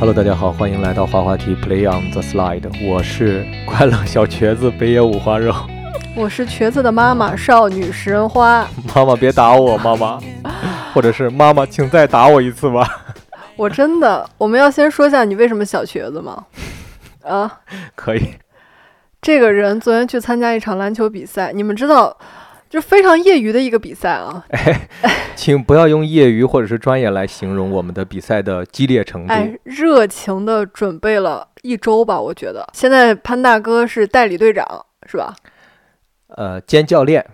[0.00, 5.54] Hello，大家好，欢迎来到滑滑梯 Play on the Slide，我是快乐小瘸子北野五花肉。
[6.16, 8.66] 我是瘸子的妈妈，少女食人花。
[8.96, 10.18] 妈妈别打我，妈妈，
[10.94, 12.88] 或者是妈妈，请再打我一次吧。
[13.56, 16.46] 我真的，我们要先说一下你为什么小瘸子吗？
[17.22, 17.60] 啊，
[17.94, 18.22] 可以。
[19.20, 22.16] 这个人昨天去参加一场篮球比赛，你们知道，
[22.70, 24.46] 就非常业余的一个比赛啊。
[24.50, 24.88] 哎，
[25.34, 29.32] 请不要用业余或者是专业来形容我们的比赛的激烈程度。
[29.32, 32.66] 哎，热情的准备了一周吧，我觉得。
[32.72, 35.34] 现在潘大哥是代理队长，是吧？
[36.28, 37.26] 呃，兼教练。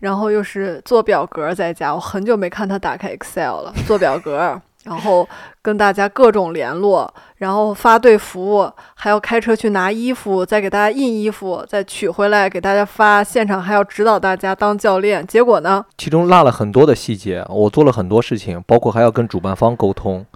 [0.00, 4.60] 然后又是做表格在家，我很久没看他打开 Excel 了，做表格。
[4.84, 5.26] 然后
[5.62, 13.24] 跟大家各种联络，然后发队服，还要开车去拿衣服，再给大家印衣服，再取回来给大家发。
[13.24, 15.26] 现场还要指导大家当教练。
[15.26, 15.84] 结果呢？
[15.96, 20.26] 其中落了很多的细节，我做了很多事情，包括还要跟主办方沟通，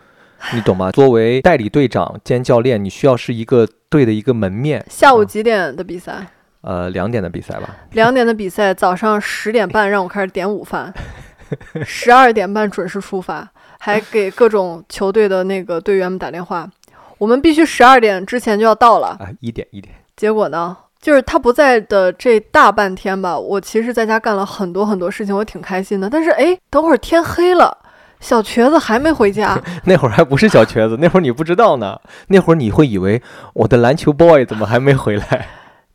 [0.54, 0.90] 你懂吗？
[0.90, 4.82] 作为代理队长兼教练，你需要是一个队的一个门面。
[4.88, 6.26] 下午几点的比赛？
[6.62, 7.68] 呃，两点的比赛吧。
[7.92, 10.92] 两点的比赛，早上十点半让我开始点午饭，
[11.84, 13.46] 十二点半准时出发。
[13.78, 16.68] 还给各种球队的那个队员们打电话，
[17.16, 19.28] 我们必须十二点之前就要到了啊！
[19.40, 19.94] 一点一点。
[20.16, 26.10] 结果呢，就是他不在的这大半天吧，我其实在家干了很多很多事情，我挺开心的。
[26.10, 27.78] 但是哎，等会儿天黑了，
[28.20, 29.60] 小瘸子还没回家。
[29.84, 32.00] 那会儿还不是小瘸子，那会儿你不知道呢。
[32.26, 33.22] 那会儿你会以为
[33.54, 35.46] 我的篮球 boy 怎么还没回来？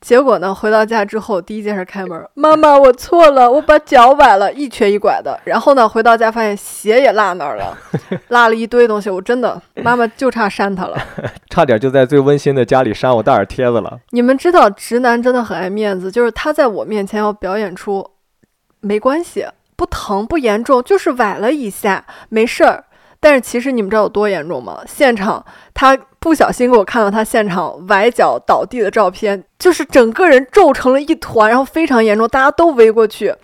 [0.04, 0.54] 结果呢？
[0.54, 5.40] 回到家之后，第一件事开门，妈妈，我错了，我把脚崴了，一瘸一拐的。
[5.45, 7.78] 然后呢，回到家发现鞋也落那儿了，
[8.28, 9.10] 落了一堆东西。
[9.10, 10.98] 我真的，妈妈就差扇他了，
[11.50, 13.98] 差点就在最温馨的家里扇我大耳贴子了。
[14.10, 18.06] 你们知道，直男真的很爱面子，就是他在我面前要表演出
[18.82, 19.45] 没关系，
[19.78, 22.84] 不疼不严重，就是崴了一下，没事儿。
[23.22, 24.82] 但是其实你们知道有多严重吗？
[24.86, 33.36] 现场他不小心给我看到他现场崴脚倒地的照片，就是整个人皱成了一团，然后非常严重，大家都围过去。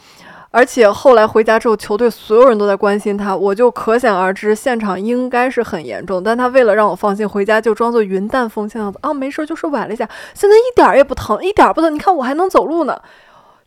[0.50, 6.24] 而且后来回家之后，球队所有人都在关心他，我就可想而知现场应该是很严重。
[6.24, 11.94] 但他为了让我放心，回家就装作云淡风轻样子啊，没事，就是崴了一下，现在一点也不疼，一点不疼。
[11.94, 12.98] 你看我还能走路呢。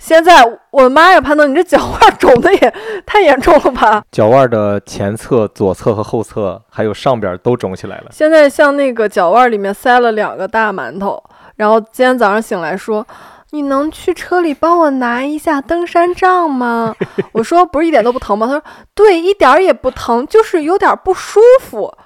[0.03, 2.75] 现在我的妈呀，潘总，你这脚腕肿的也
[3.07, 4.03] 太严重了吧？
[4.11, 8.07] 脚腕的前侧、左侧和后侧，还有上边都肿起来了。
[8.11, 11.23] 现在像那个脚腕里面塞了两个大馒头，
[11.55, 13.07] 然后今天早上醒来说
[13.51, 16.93] ：“你能去车里帮我拿一下登山杖吗？”
[17.31, 18.63] 我说：“不是一点都不疼吗？”他说
[18.97, 21.97] ：“对，一点也不疼，就是有点不舒服，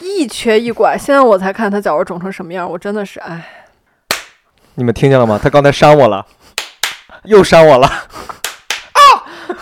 [0.00, 3.46] 一瘸一拐。”现在我才看他脚腕肿成什么样，我真的是哎。
[4.78, 5.38] 你们听见了吗？
[5.42, 6.24] 他刚才扇我了。
[7.26, 8.00] 又删我了，啊！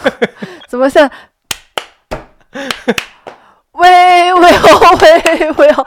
[0.68, 1.14] 怎么现在？
[3.72, 5.86] 喂喂哦喂喂哦，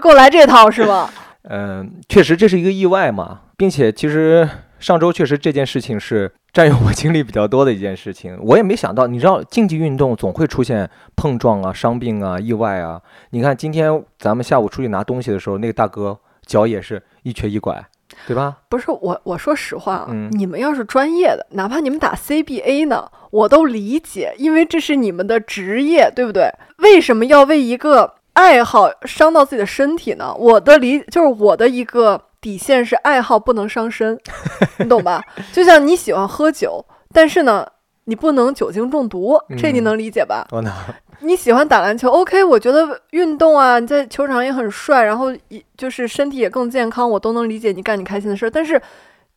[0.00, 1.10] 给我来这套是吗？
[1.48, 4.48] 嗯，确实这是一个意外嘛，并且其实
[4.78, 8.36] 上周确实这件事情是占用我精力比较多的一件事情。
[8.40, 13.00] 我也没想到，你知道竞技运动总会出现碰撞啊、伤病啊、意外啊。
[13.30, 17.84] 你看今天咱们下午出去拿东西的时候，那个大哥脚也是一瘸一拐。
[18.26, 18.56] 对吧？
[18.68, 26.50] 不是我，我说实话啊，你们要是专业的，哪怕你们打 CBA 呢，我都理解，因为这是你们的职业，对不对？
[26.78, 30.34] 为什么要为一个爱好伤到自己的身体呢？
[30.38, 34.18] 我的理就是我的一个底线是爱好不能伤身，
[34.78, 35.22] 你懂吧？
[35.52, 37.66] 就像你喜欢喝酒，但是呢，
[38.04, 40.46] 你不能酒精中毒，这你能理解吧？
[40.50, 40.72] 我能。
[41.20, 42.44] 你喜欢打篮球，OK？
[42.44, 48.50] 我觉得运动啊，你在球场也很帅，然后一就是身体也更健康，我都能理解你干你开心的事儿。
[48.50, 48.80] 但是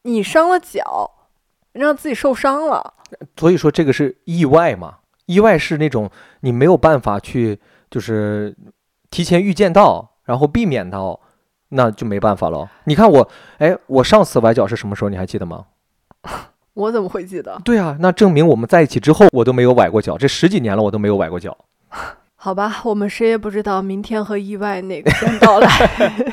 [0.03, 1.09] 你伤了脚，
[1.73, 2.93] 让自己受伤了，
[3.37, 4.95] 所以说这个是意外嘛？
[5.25, 6.09] 意外是那种
[6.41, 8.55] 你没有办法去就是
[9.09, 11.19] 提前预见到，然后避免到，
[11.69, 12.69] 那就没办法了。
[12.85, 13.29] 你看我，
[13.59, 15.09] 哎，我上次崴脚是什么时候？
[15.09, 15.65] 你还记得吗？
[16.73, 17.59] 我怎么会记得？
[17.65, 20.17] 对啊，那证明我们在一起之后，我都没有崴过脚。
[20.17, 21.55] 这十几年了，我都没有崴过脚。
[22.41, 25.67] 好吧，我们谁也不知道明天和意外哪个先到来，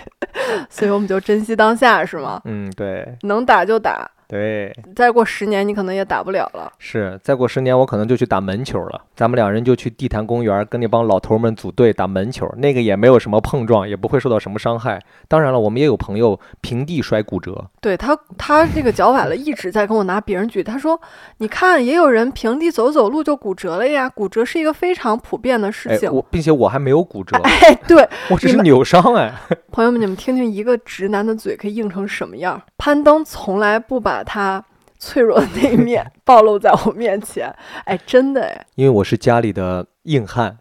[0.70, 2.40] 所以我们就珍惜当下，是吗？
[2.44, 4.08] 嗯，对，能打就打。
[4.28, 6.72] 对，再过十年你可能也打不了了。
[6.78, 9.02] 是，再过十年我可能就去打门球了。
[9.14, 15.00] 咱们两人就去地坛公园跟那帮老头们组队打门球，那个也没有什么碰撞，也不会受到什么伤害。
[15.28, 17.64] 当然了，我们也有朋友平地摔骨折。
[17.80, 20.62] 对他，他这个脚崴了，一直在跟我拿别人举。
[20.62, 21.00] 他说
[21.38, 27.36] ：“你看，也有人平地走走路就骨折了呀，骨折是一个非常普遍的事情。”我并且我还没有骨折。
[27.44, 29.32] 哎，对，我只是扭伤哎。
[29.70, 32.60] 朋友们，你们听听一个直男的嘴可以硬成什么样？
[32.78, 34.64] 攀登从来不把他
[34.98, 37.54] 脆弱的那一面 暴露在我面前。
[37.84, 40.56] 哎，真的哎，因为我是家里的硬汉，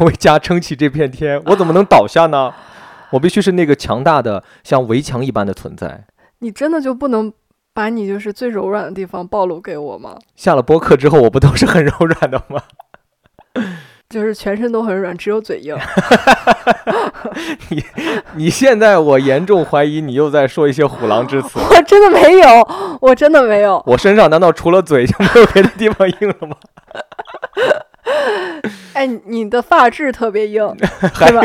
[0.00, 2.54] 为家撑起这片天，我怎么能倒下呢？
[3.10, 6.04] 我必须是那个强大的像围墙一般的存在。
[6.38, 7.30] 你真的就不能
[7.74, 10.16] 把你就是最柔软的地方暴露给我吗？
[10.34, 12.62] 下了播客之后，我不都是很柔软的吗？
[14.10, 15.76] 就是全身都很软，只有嘴硬。
[17.70, 17.84] 你
[18.34, 21.60] 你现在我严重怀疑你又在说一些虎狼之词。
[21.60, 22.68] 我真的没有，
[23.00, 23.80] 我真的没有。
[23.86, 26.56] 我身上难道除了嘴就没有别的地方硬了吗？
[28.94, 30.76] 哎，你的发质特别硬，
[31.14, 31.40] 还有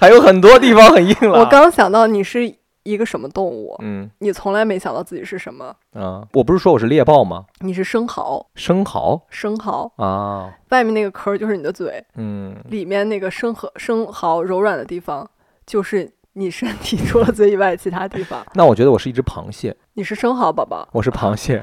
[0.00, 1.38] 还有很多地方很硬了。
[1.38, 5.74] 我刚想到你是一个什么动物，嗯你从来没想到自己是什么。
[5.92, 7.44] 啊，我不是说我是猎豹吗？
[7.60, 15.28] 你是生蚝，生蚝生蚝啊，外面那个壳儿就是你的嘴，嗯，里面那个生蚝生蚝柔软的地方
[15.66, 18.44] 就是你身体除了嘴以外其他地方。
[18.54, 20.88] 那我觉得我是一只螃蟹，你是生蚝宝宝。
[20.92, 21.62] 我是螃蟹。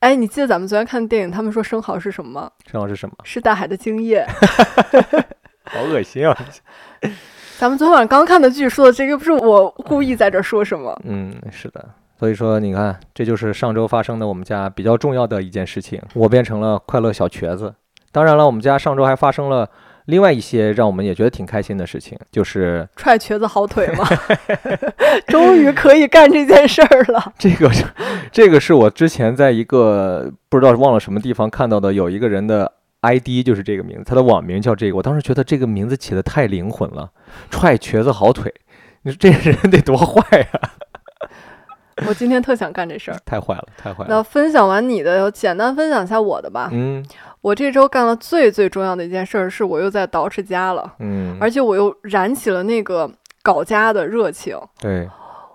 [0.00, 2.50] 哎，你记得咱们昨天看的电影，他们说生蚝是什么吗？
[2.70, 3.14] 生蚝是什么？
[3.24, 4.26] 是大海的精液。
[5.64, 6.36] 好恶心啊！
[7.62, 11.00] 咱们昨天晚上刚看的剧说的这个，不是我故意在这儿说什么。
[11.04, 11.90] 嗯，是的。
[12.18, 17.72] 所以说，你看，这就是上周发生的我们家比较重要的一件事情，我变成了快乐小瘸子。
[18.10, 19.70] 当然了，我们家上周还发生了
[20.06, 24.08] 另外一些让我们也觉得挺开心的事情，就是踹瘸子好腿嘛，
[25.30, 27.32] 终于可以干这件事儿了。
[27.38, 27.84] 这个是，
[28.32, 32.72] 这个是我之前在一个不知道忘了什么地方看到的，有一个人的
[33.02, 34.96] ID 就是这个名字，他的网名叫这个。
[34.96, 37.08] 我当时觉得这个名字起的太灵魂了，
[37.50, 38.52] 踹瘸子好腿，
[39.02, 40.46] 你说这人得多坏呀、
[42.08, 43.16] 我今天特想干这事儿。
[43.24, 44.22] 太坏了，太坏了那。
[44.22, 46.68] 分享完你的，简单分享一下我的吧。
[46.72, 47.04] 嗯
[47.42, 53.10] 我这周干了最最重要的一件事儿，是我又在捯饬家了，嗯，而且我又燃起了那个
[53.42, 54.56] 搞家的热情。
[54.78, 55.10] 对，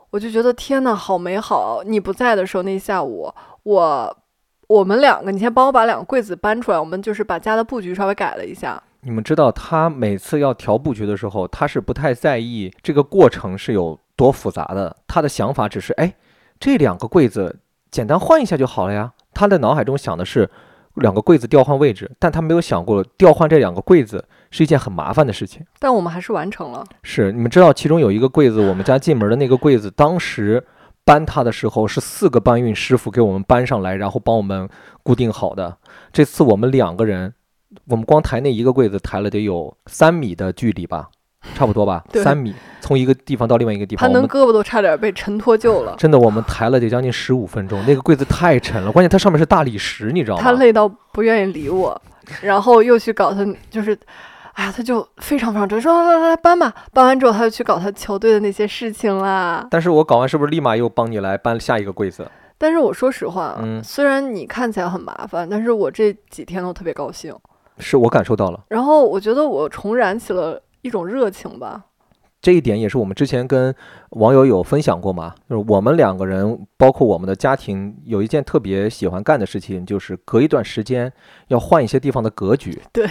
[0.09, 1.81] 我就觉得天呐，好美好！
[1.85, 3.33] 你不在的时候那一下午，
[3.63, 4.17] 我
[4.67, 8.83] 我们两个，你先帮我把两个柜子搬出来，我们就是把家的布局稍微改了一下。
[9.07, 16.13] 你们知道他每次要调布局的时候，他是不太在意这个过程是有多复杂的，他的想法只是哎，
[16.59, 17.59] 这两个柜子
[17.89, 19.13] 简单换一下就好了呀。
[19.33, 20.49] 他的脑海中想的是
[20.95, 25.65] 两个柜子调换位置，但他没有想过调换这两个柜子是一件很麻烦的事情。
[25.79, 26.83] 但我们还是完成了。
[27.01, 30.61] 是你们知道，其中有一个柜子，我们家进门的那个柜子，当时
[31.05, 34.67] 搬它的时候是四个搬运师傅给我们搬上来，然后帮我们
[35.01, 35.77] 固定好的。
[36.11, 37.33] 这次我们两个人，
[37.87, 41.09] 我们光抬那一个柜子抬了得有三米的距离吧，
[41.55, 50.43] 差不多吧， 三米，从一个地方到另外一个地方，他能胳膊都差点被尘脱臼了， 真的我们抬了得将近十五分钟，那个柜子太沉了，关键它上面是大理石，你知道吗？
[50.43, 52.01] 他累到不愿意理我，
[52.41, 53.97] 然后又去搞他，就是，
[54.53, 59.67] 哎呀，他就非常非常着急，说来来来搬吧，搬完之后他就去搞他球队的那些事情啦。
[59.69, 62.25] 但是我搞完是不是立马又帮你来搬下一个柜子？
[62.59, 67.31] 但是我说实话啊，嗯虽然你看起来很麻烦，但是我这几天都特别高兴，
[67.79, 68.63] 是我感受到了。
[68.69, 71.85] 然后我觉得我重燃起了一种热情吧。
[72.39, 73.73] 这一点也是我们之前跟
[74.11, 81.11] 网友有分享过嘛，就是我们两个人，包括我们的家庭，有一件特别喜欢干的事情，就是隔一段时间
[81.47, 82.79] 要换一些地方的格局。
[82.93, 83.09] 对，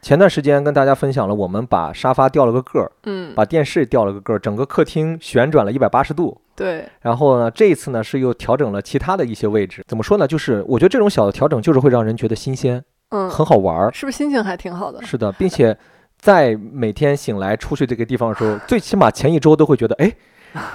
[0.00, 6.40] 前段时间跟大家分享了，我们把沙发调了个个儿，嗯，把电视调了个个儿，整个客厅旋转了一百八十度。
[6.56, 9.84] 对，然后呢，这一次呢是又调整了其他的一些位置。
[9.86, 10.26] 怎么说呢？
[10.26, 12.82] 就是我觉得这种小的调整就是会让人觉得新鲜，
[13.14, 13.90] 嗯，很好玩儿。
[13.92, 15.00] 是不是心情还挺好的？
[15.02, 15.76] 是的，并且
[16.18, 20.12] 在每天醒来出去这个地方的时候， 最起码前一周都会觉得，哎，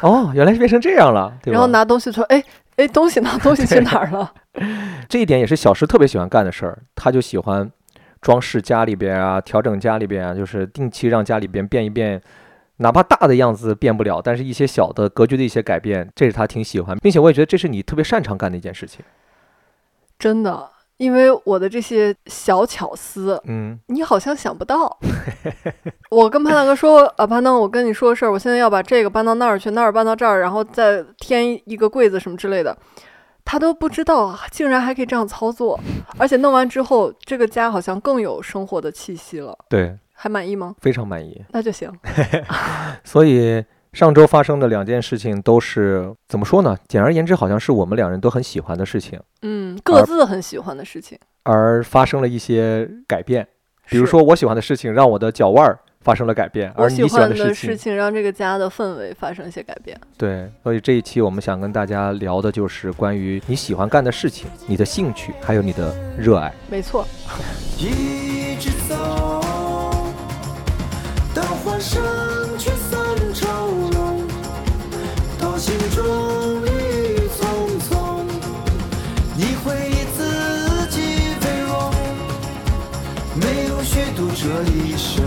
[0.01, 1.53] 哦，原来是变成这样了，对吧？
[1.53, 2.43] 然后拿东西说，哎
[2.77, 3.29] 哎，东西呢？
[3.43, 4.33] 东西去哪儿了？
[5.09, 7.69] 这一点也是小石特别喜欢干的事儿，他就喜欢
[8.21, 12.21] 装饰家里边啊，调整家里边啊，就是定期让家里边变一变。
[12.81, 19.03] 哪怕大的样子变不了，但是一些小的格局的一些改变，这是他挺喜欢，并且我也觉得这是你特别擅长干的一件事情。
[20.17, 20.69] 真的，
[20.99, 24.99] 因为我的这些小巧思，嗯，你好像想不到。
[26.11, 32.77] 我跟潘大哥说，啊，潘大，我跟你说个事儿，我现在要把这个搬到那儿去，那儿搬到这儿，然后再添一个柜子什么之类的，
[33.45, 35.79] 他都不知道，竟然还可以这样操作，
[36.17, 39.57] 而且弄完之后，这个家好像更有生活的气息了。
[39.69, 40.75] 对，还满意吗？
[40.81, 41.41] 非常满意。
[41.51, 41.89] 那就行。
[43.05, 46.77] 所以上周发生的两件事情都是怎么说呢？
[46.87, 53.47] 简而言之，好像是我们两人都很喜欢的事情，嗯，各自很喜欢的事情，而发生了一些改变。
[53.87, 59.99] 比如说，我喜欢的事情让我的脚腕儿发生了改变，而你喜欢的事情，事情让这个家的氛围发生一些改变。
[60.15, 60.47] 对。
[60.61, 66.53] 所以这一期我们想跟大家聊的就是关于你喜欢干的事情、你的兴趣，还有你的热爱。
[66.69, 67.03] 没错，
[67.79, 69.41] 一直走，
[71.33, 71.41] 到
[84.41, 85.21] 这一生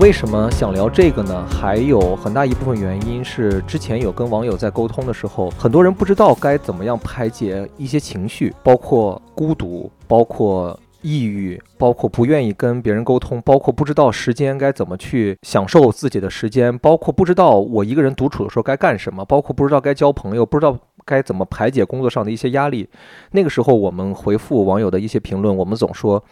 [0.00, 1.46] 为什么想聊这个呢？
[1.46, 22.88] 还有很大一部分原因是，之前有跟网友在沟通的时候，很多人不知道该怎么样排解一些情绪，包括孤独，包括抑郁，包括不愿意跟别人沟通，包括不知道时间该怎么去享受自己的时间，包括不知道我一个人独处的时候该干什么，包括不知道该交朋友，不知道该怎么排解工作上的一些压力。
[23.30, 26.22] 那个时候，我们回复网友的一些评论，我们总说，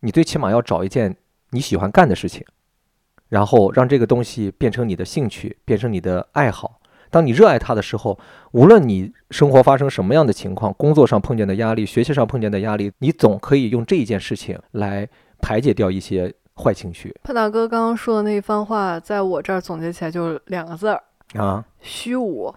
[0.00, 1.16] 你最起码要找一件
[1.50, 2.44] 你喜欢干的事情。
[3.28, 6.80] 然后让这个东西变成你的兴趣，变成你的爱好。
[7.10, 8.18] 当你热爱它的时候，
[8.50, 15.08] 无论你生活发生什么样的情况，工作上碰见的压力，学习上碰见的压力，你总可以用这一件事情来
[15.40, 21.00] 排解掉一些坏情绪潘大哥刚刚说的那一番话，在我这儿总结起来就是两个字儿：
[21.34, 21.64] 啊。
[21.80, 22.52] 虚无。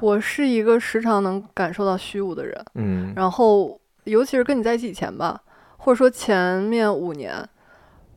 [0.00, 5.40] 我是一个时常能感受到虚无的人，嗯然后尤其是跟你在一起以前吧，
[5.84, 7.46] 或者说前面五年，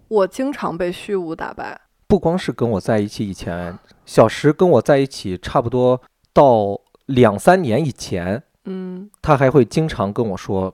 [0.08, 1.82] 我经常被虚无打败。
[2.08, 10.74] 不光是跟我在一起以前，小石跟我在一起差不多到两三年以前，嗯他还会经常跟我说，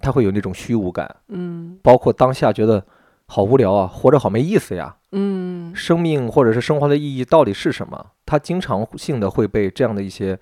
[0.00, 2.82] 他会有那种虚无感，嗯包括当下觉得
[3.26, 4.96] 好无聊啊，活着好没意思呀。
[5.10, 8.06] 嗯生命或者是生活的意义到底是什么？
[8.24, 10.38] 他经常性的会被这样的一些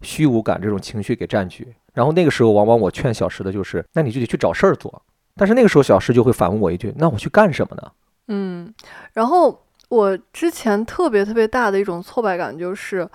[0.00, 1.76] 虚无感这种情绪给占据。
[1.94, 5.00] 然后那个时候，往往我劝小石的就是，那你就得去找事儿做。
[5.38, 7.92] 但是那个时候，小诗就会反问我一句：“那我去干什么呢
[8.26, 8.74] 嗯。
[9.12, 13.08] 然后我之前特别特别大的一种挫败感就是，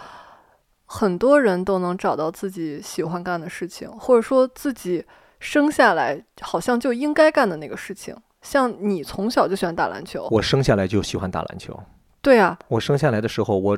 [0.86, 5.06] 很多人都能找到自己喜欢干的事情，或者说自己
[5.40, 8.16] 生下来好像就应该干的那个事情。
[8.42, 11.78] 像你从小就喜欢打篮？”球，我生下来就喜欢打篮球。
[12.22, 13.78] 对啊，我生下来的时候，我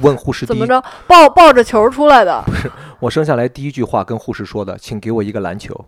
[0.00, 2.42] 问护士，怎么着抱抱着球出来的？
[2.46, 5.86] 不是我生下来第一句话跟护士说的，请给我一个篮球。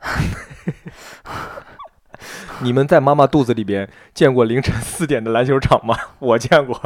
[2.62, 5.96] 你们在妈妈肚子里边见过凌晨四点的篮球场吗？
[6.18, 6.80] 我见过。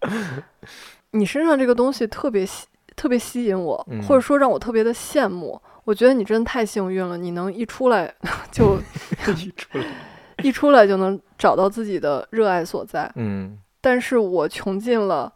[1.12, 2.66] 你身上这个东西特别吸，
[2.96, 5.60] 特别吸引我，嗯或者说让我特别的羡慕。
[5.84, 8.12] 我觉得你真的太幸运了，你能一出来
[8.50, 8.78] 就
[9.36, 9.84] 一出来，
[10.42, 13.10] 一出来就能找到自己的热爱所在。
[13.16, 15.32] 嗯，但是我穷尽了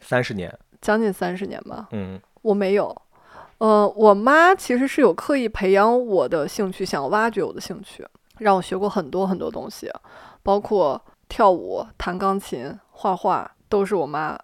[0.00, 3.02] 三十年，将近三十年吧，嗯我没有。
[3.60, 8.06] 呃，我妈其实是有刻意培养我的兴趣，想要挖掘我的兴趣，
[8.38, 9.90] 让我学过很多很多东西，
[10.42, 10.98] 包括
[11.28, 14.38] 跳舞、弹钢琴、画画，都是我妈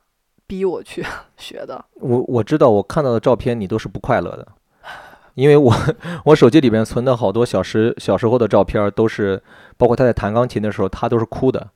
[0.46, 1.02] 逼我去
[1.38, 1.82] 学的。
[1.94, 4.46] 我我知道，我看到的照片你都是不快乐的，
[5.32, 5.72] 因为我
[6.26, 9.42] 我手机里边存的好多小时小时候的照片都是，
[9.78, 11.70] 包括他在弹钢琴的时候，他都是哭的，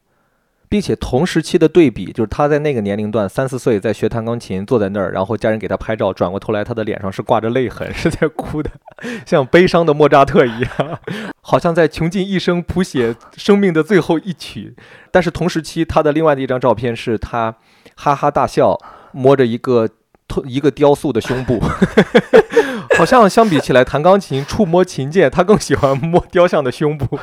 [0.70, 8.70] 并且同时期的对比，就是他在那个年龄段三四岁在学弹钢琴，坐在那儿，然后家人给他拍照，转过头来他的脸上是挂着泪痕，是在哭的，
[9.26, 11.00] 像悲伤的莫扎特一样，
[11.42, 14.76] 好像在穷尽一生谱写生命的最后一曲。
[15.10, 17.56] 但是同时期他的另外的一张照片是他
[17.96, 18.78] 哈哈大笑，
[19.10, 19.88] 摸着一个
[20.44, 21.60] 一个雕塑的胸部，
[22.96, 27.18] 好像相比起来弹钢琴、触摸琴键，他更喜欢摸雕像的胸部。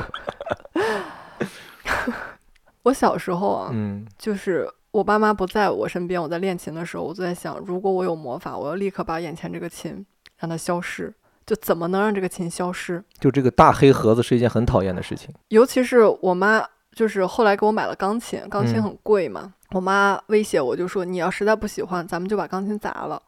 [2.88, 10.06] 我小时候啊，嗯就是我爸妈不在我身边，我在练琴的时候，我就在想，如果我有魔法，我要立刻把眼前这个琴
[10.38, 11.14] 让它消失。
[11.46, 13.02] 就怎么能让这个琴消失？
[13.22, 15.34] 就这个大黑盒子是一件很讨厌的事情。
[15.48, 19.54] 尤其是我妈，就是后来给我买了钢琴，钢琴嗯很贵嘛。
[19.72, 23.22] 我妈威胁我，就说你要实在不喜欢，咱们就把钢琴砸了。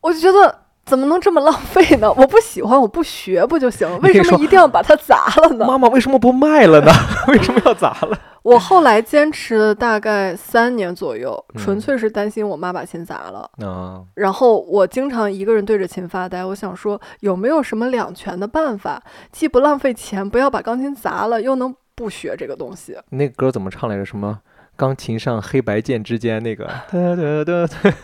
[0.00, 2.12] 我就觉得怎么能这么浪费呢？
[2.16, 5.64] 我不喜欢，我不学不就行为什么一定要把它砸了呢？
[5.66, 6.92] 妈妈为什么不卖了呢？
[7.28, 8.18] 为什么要砸了？
[8.42, 13.48] 我后来坚持了大概三年左右，纯嗯粹是担心我妈把琴砸了。
[13.64, 22.96] 啊，然后我经常一个人对着琴发呆，我想说有没有什么两全的办法，既不浪费钱，不要把钢琴砸了，又能不学这个东西。
[23.10, 24.04] 那歌怎么唱来着？
[24.04, 24.40] 什么
[24.76, 26.64] 钢琴上黑白键之间那个？
[26.90, 27.94] 哒哒哒哒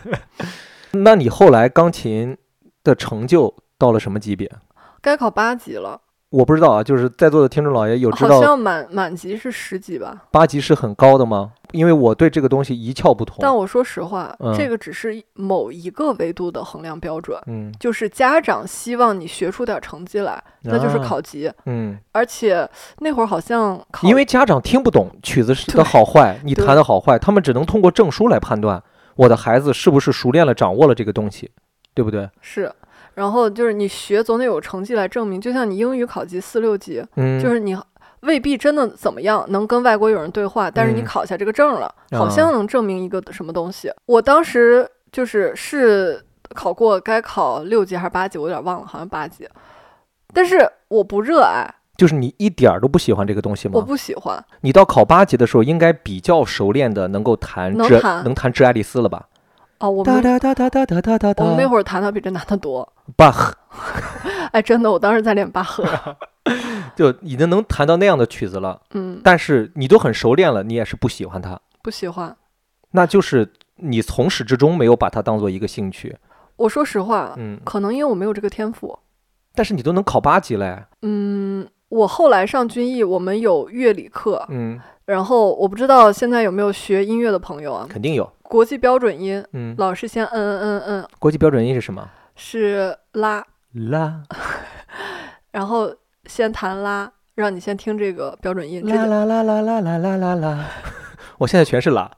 [0.91, 2.37] 那你后来钢琴
[2.83, 4.51] 的成就到了什么级别？
[5.01, 10.25] 该考八级了，我不知道啊，就是在座的听众老爷有知道好像满满级是十级吧。
[10.31, 11.53] 八级是很高的吗？
[11.71, 13.37] 因为我对这个东西一窍不通。
[13.39, 21.49] 但我说实话，嗯这个只是某一个维度的衡量标准，嗯就是家长希望你学出点成绩来，那就是啊考级。
[21.65, 22.67] 嗯，而且
[22.97, 28.83] 那会儿好像考，因为家长听不懂曲子是的好坏， 你弹的好坏，他们只能通过证书来判断
[29.15, 31.51] 我的孩子是不是熟练了、掌握了这个东西，
[31.99, 32.29] 对不对？
[32.39, 32.71] 是，
[33.15, 37.77] 然后就是你学总得有成绩来证明，就像你英语考级四六级，嗯，就是你
[38.21, 43.91] 未必真的怎么样能跟外国友人对话，但是你嗯考下这个证了，好啊像能证明一个什么东西。
[44.05, 46.23] 我当时就是是
[46.55, 49.45] 考过该考六级还是八级，我有点忘了，好像八级。
[50.33, 53.81] 但是我不热爱，就是你一点儿都不喜欢这个东西吗我？
[53.81, 54.41] 不喜欢。
[54.61, 59.27] 你到考八级的时候，应该比较熟练的能够弹致能弹能弹致爱丽丝了吧？
[59.79, 61.43] 哦，我们哒哒哒哒哒哒哒哒。
[61.43, 62.87] 我们那会儿弹的比这男的多。
[63.15, 63.55] 巴赫
[64.51, 65.85] 哎，真的，我当时在练巴赫。
[66.95, 72.35] 就已经能弹到那样的曲子了，嗯，但是你都很熟练了，你也是不喜欢它，不喜欢。
[72.91, 76.17] 那就是你从始至终没有把它当做一个兴趣。
[76.57, 78.97] 我说实话，嗯，可能因为我没有这个天赋。
[79.55, 80.83] 但是你都能考八级嘞。
[81.03, 87.87] 嗯，我后来上军艺，我们有乐理课，嗯，然后我不知道现在有没有学音乐的朋友啊？
[87.89, 88.31] 肯定有。
[88.43, 92.07] 国际标准音，嗯，老师先嗯嗯嗯嗯，国际标准音是什么？
[92.35, 94.21] 是拉，拉
[95.51, 95.91] 然后
[96.25, 100.65] 先弹拉，让你先听这个标准音，这啦就啦啦啦啦啦啦啦啦。
[101.39, 102.09] 我现在全是拉。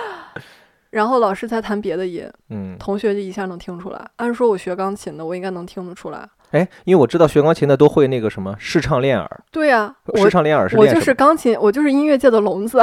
[0.90, 4.06] 然后老师再弹别的音，嗯，同学就一下能听出来。
[4.16, 6.28] 按说我学钢琴的，我应该能听得出来。
[6.52, 11.04] 哎，因为我知道学钢琴的都会那个什么视唱练耳，对呀、视唱练耳是我就练什么？
[11.04, 12.80] 是钢琴，我就是音乐界的聋子，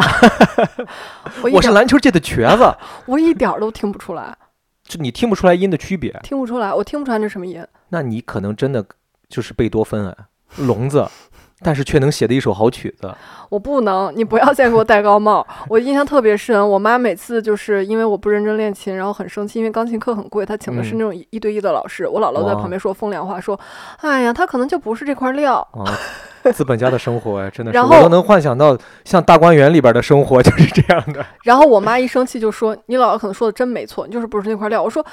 [1.51, 2.71] 我是篮球界的瘸子，
[3.05, 4.37] 我一点儿都听不出来，
[4.83, 7.65] 就你听不出来音的区别，听不出来，我听不出来那什么音。
[7.89, 8.85] 那你可能真的
[9.29, 10.15] 就是贝多芬啊，
[10.57, 11.07] 聋子，
[11.61, 13.13] 但是却能写的一首好曲子。
[13.49, 15.45] 我不能，你不要再给我戴高帽。
[15.69, 22.07] 我印象特别深，我妈每次就是因为我不认真练琴，然后很生气，因为钢琴课很贵，她请的是嗯那种一一对一的老师。
[22.07, 23.59] 我姥姥在旁边说风凉话，说
[24.01, 25.55] ：“哎呀，他可能就不是这块料。
[25.71, 31.25] 啊，资本家的生活哎，真的是，然后我都能幻想到像大观园里边的生活就是这样的。
[31.45, 35.05] ”然后我妈一生气就说：“你姥姥可能说的真没错，你就是不是那块料。”我说：“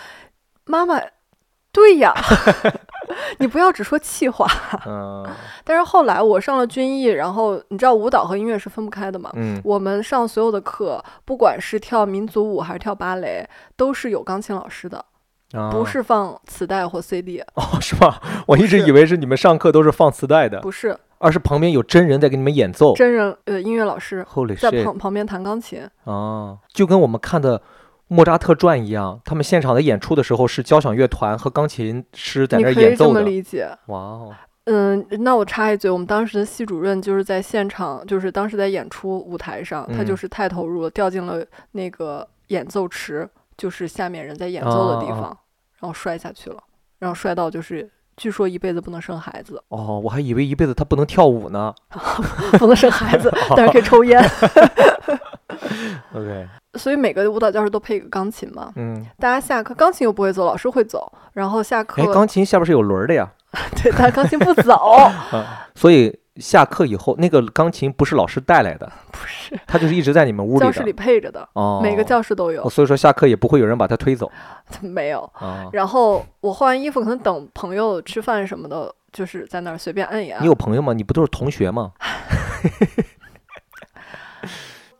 [0.66, 1.00] 妈妈，
[1.70, 2.12] 对呀，
[3.38, 4.46] 你不要只说气话。
[4.86, 5.26] 嗯”
[5.64, 9.30] 但是后来我上了军艺，然后你知道舞蹈和音乐是分不开的嘛？
[9.34, 15.04] 嗯，我们上所有的课，不管是跳民族舞还是跳芭蕾，都是有钢琴老师的，
[15.52, 18.20] 啊不是放磁带或 CD，哦，是吧？
[18.46, 22.94] 我一直以为是你们上课都是放磁带的，不是而是旁边有真人在给你们演奏。
[22.96, 24.26] 真人呃音乐老师
[24.58, 25.88] 在旁旁边弹钢琴。
[26.04, 27.62] 哦，就跟我们看的
[28.12, 33.20] 莫扎特传一样，他们现场的演出的时候是交响乐团和钢琴师在那儿你可以这演奏的。
[33.20, 33.68] 么理解。
[33.86, 45.36] 哇哦，嗯，那我插一嘴，我们当时的系主任就是在现场，就是当时在演出舞台上，他就嗯是太投入了，掉进了那个演奏池，就是下面人在演奏的地方，
[45.80, 46.62] 然后摔下去了，
[46.98, 51.74] 然后摔到就是据说一辈子不能生孩子，哦，我还以为一辈子他不能跳舞呢。
[52.58, 54.22] 不能生孩子， 但是可以抽烟。
[56.14, 56.46] OK，
[56.78, 63.30] 所以每个舞蹈教室都配一个钢琴嘛，嗯，大家下课钢琴又不会走，老师会走，然后下课哎，钢琴下边是有轮儿的呀。
[63.82, 64.72] 对，但钢琴不走，
[65.30, 70.60] 啊，所以下课以后，那个钢琴不是老师带来的，不是他就是一直在你们屋里。
[70.60, 74.32] 教室里配着的，哦，每个教室都有哦，，所以说下课也不会有人把它推走
[74.80, 75.30] 没有。
[75.34, 75.68] 啊。
[75.74, 80.46] 然后我换完衣服，可能等朋友吃饭什么的，就是在那儿随便摁一按你。
[80.46, 80.94] 有朋友吗？
[80.94, 81.92] 你不都是同学吗？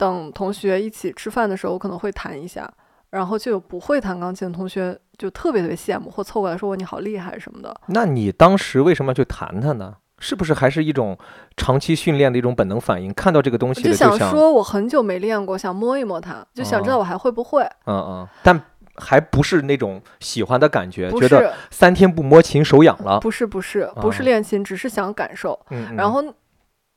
[0.03, 2.69] 等同学一起吃饭的时候，我可能会弹一下，
[3.11, 7.73] 然后就有不会弹钢琴的同学就特别特别羡慕，或凑过来说我你好厉害什么的。
[7.87, 9.95] 那你当时为什么要去弹它呢？
[10.19, 11.17] 是不是还是一种
[11.57, 13.13] 长期训练的一种本能反应？
[13.15, 17.63] 看到这个东西就想说，我很久没练过，想摸一摸它，就想知道哦我还会不会。
[17.87, 18.61] 嗯嗯，但
[18.97, 23.19] 还不是那种喜欢的感觉，觉得，三天不摸琴手痒了。
[23.21, 25.59] 不是，不是，不是啊练琴，只是想感受。
[25.97, 26.23] 然后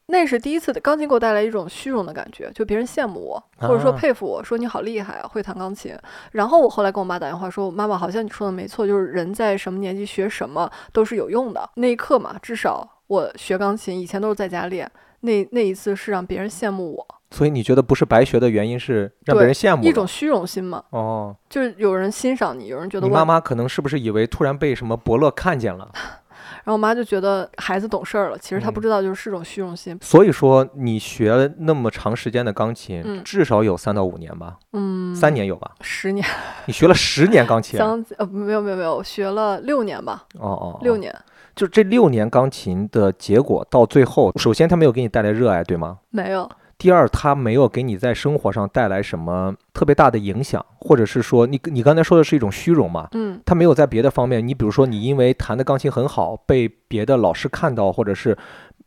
[0.08, 5.98] 那是第一次，钢琴给我带来一种虚荣的感觉，就别人羡慕我，或者说啊佩服我，说你好厉害啊，会弹钢琴。
[6.34, 11.68] 然后我后来跟我妈打电话说，妈妈好像你说的没错，就是人在什么年纪学什么都是有用的。
[11.76, 14.90] 那一刻嘛，至少我学钢琴以前都是在家练，
[15.22, 21.36] 那那一次是让别人羡慕我，所以你觉得不是白学的原因是让别人羡慕的一种虚荣心嘛，哦。
[21.50, 25.92] 就是有人欣赏你，有人觉得你妈妈可能是不是以为突然被什么伯乐看见了？
[26.66, 29.98] 然后我妈就觉得孩子懂事儿了，其实她嗯不知道就是是种虚荣心。
[30.02, 35.72] 所以说你学那么长时间的钢琴，嗯至少有三到五年吧，嗯，三年有吧？
[35.82, 36.26] 十年，
[36.66, 37.80] 你学了十年钢琴？
[38.18, 40.98] 呃没有没有没有，学了六年吧，哦，哦六。
[40.98, 41.16] 年
[41.56, 46.00] 就这六年钢琴的结果，到最后，首先它没有给你带来热爱，对吗？
[46.10, 46.50] 没有。
[46.78, 53.10] 第二，它没有给你在生活上带来什么特别大的影响，或者是说你你刚才说的是一种虚荣嘛？
[53.12, 58.36] 嗯，他没有在别的方面，你比如说你因为弹的钢琴很好，被别的老师看到，或者是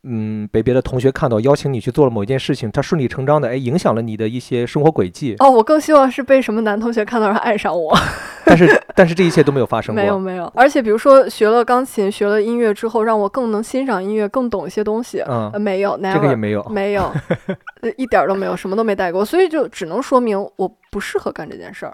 [0.05, 7.95] 嗯被别的同学看到，邀请你去做了某一件事情，他顺理成章的哎影响了你的一些生活轨迹，哦，我更希望是被什么男同学看到然后爱上我。
[8.49, 10.01] 但是但是这一切都没有发生过。
[10.01, 15.23] 没有没有，而且比如说学了钢琴，学了音乐之后，让我更能欣赏音乐，更懂一些东西。
[15.29, 16.67] 嗯呃，没有，这个也没有。
[16.71, 17.13] 没有，
[17.83, 21.93] 呃一点都没有，什么都没带过，所以就只能说明我不适合干这件事儿，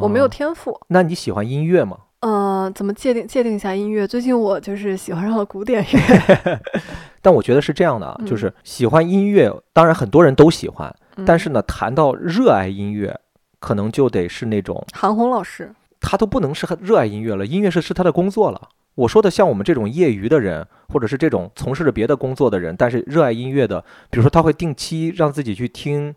[0.00, 0.78] 我没有哦天赋。
[0.88, 1.98] 那你喜欢音乐吗？
[2.20, 4.06] 呃，怎么界定界定一下音乐？
[4.06, 6.60] 最近我就是喜欢上了古典乐，
[7.22, 10.92] 但我觉得是这样的啊，就嗯是喜欢音乐，当然很多人都喜欢，
[11.24, 13.20] 但嗯是呢，谈到热爱音乐，
[13.60, 18.68] 可能就得是那种韩红老师，他都不能是很热爱音乐了，音乐是是他的工作了。
[18.96, 26.12] 我说的像我们这种业余的人，或者是这种从事着别的工作的人，但是热爱音乐的，比如说他会定期让自己去听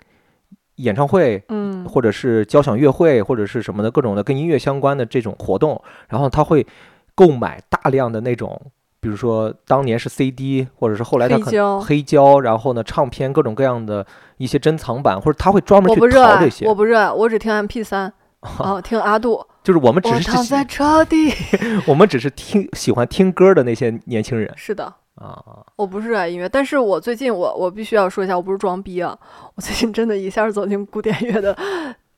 [0.78, 6.66] 演唱会，嗯，或者是交响乐会，或者是什么的各种的跟音乐相关的这种活动，然后他会
[7.14, 8.60] 购买大量的那种，
[9.00, 14.06] 比如说当年是 CD，或者是后来他可能黑胶，黑胶，然后呢唱片各种各样的
[14.38, 18.12] 一些珍藏版，或者他会专门去淘这些，我不热爱，我只听 MP 三，
[18.60, 21.32] 哦，听阿杜，就是我们只是喜躺在车底，
[21.86, 24.52] 我们只是听喜欢听歌的那些年轻人。
[24.56, 24.94] 是的。
[25.22, 29.16] 啊，我不是热爱音乐，但是我最近我我必须要说一下，我不是装逼啊，
[29.56, 31.56] 我最近真的一下走进古典乐的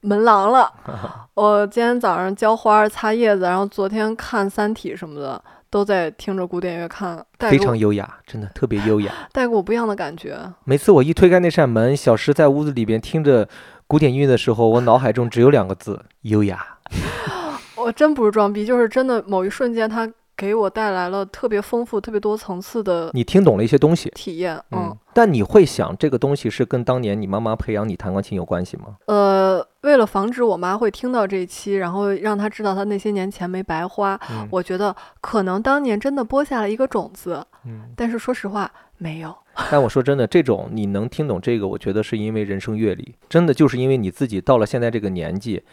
[0.02, 0.72] 门廊了。
[1.36, 9.12] 我今天早上浇花、擦叶子，然后昨天看《三体》什么的，都在听着古典乐看，带非常优雅，真的特别优雅。
[9.34, 10.38] 带给我不一样的感觉。
[10.64, 13.50] 每次我一推开那扇门，小石在屋子里边听着
[13.88, 16.66] 古典音乐的时候，我脑海中只有两个字：优雅。
[17.76, 20.10] 我真不是装逼，就是真的某一瞬间，它
[20.44, 24.62] 给我带来了特别丰富、特别多层次的你听懂了一些东西，体验。
[24.72, 28.98] 嗯，但你会想这个东西是跟当年你妈妈培养你弹钢琴有关系吗？
[29.06, 39.34] 呃，为了防止我妈会听到这一期，然后让她知道她那些年钱没白花，嗯我觉得可能当年真的播下了一个种子，嗯，但是说实话没有。
[39.72, 45.64] 但我说真的，这种你能听懂这个，我觉得是因为人生阅历，真的就是因为你自己到了现在这个年纪，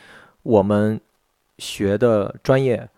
[0.43, 1.01] 我们
[1.57, 2.89] 学的专业，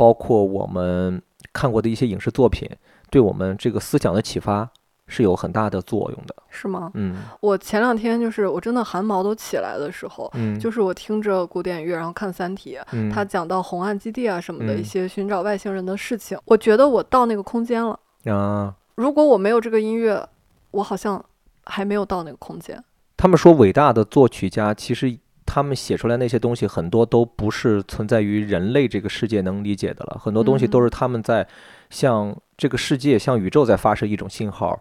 [0.00, 1.20] 包括我们
[1.52, 2.66] 看过的一些影视作品，
[3.10, 4.66] 对我们这个思想的启发
[5.06, 6.34] 是有很大的作用的。
[6.48, 6.90] 是吗？
[6.94, 18.00] 嗯我前两天就是我真的汗毛都起来的时候，嗯，就是我听着古典乐，然后看《三体》，嗯他讲到红岸基地啊什么的一嗯些寻找外星人的事情，我觉得我到那个空间了。
[18.24, 20.26] 啊，如果我没有这个音乐，
[20.70, 21.22] 我好像
[21.66, 22.82] 还没有到那个空间。
[23.18, 25.18] 他们说伟大的作曲家其实。
[25.52, 31.44] 他们写出来那些东西，很多都不是存在于人类这个世界能理解的了，很多东西都嗯是他们在
[31.90, 34.80] 向这个世界、向宇宙在发射一种信号，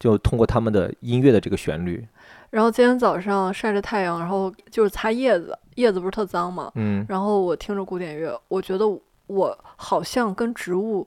[0.00, 2.04] 就通过他们的音乐的这个旋律。
[2.50, 6.72] 然后今天早上晒着太阳，然后就是擦叶子，叶子不是特脏吗？
[6.74, 8.84] 嗯，然后我听着古典乐，我觉得
[9.28, 11.06] 我好像跟植物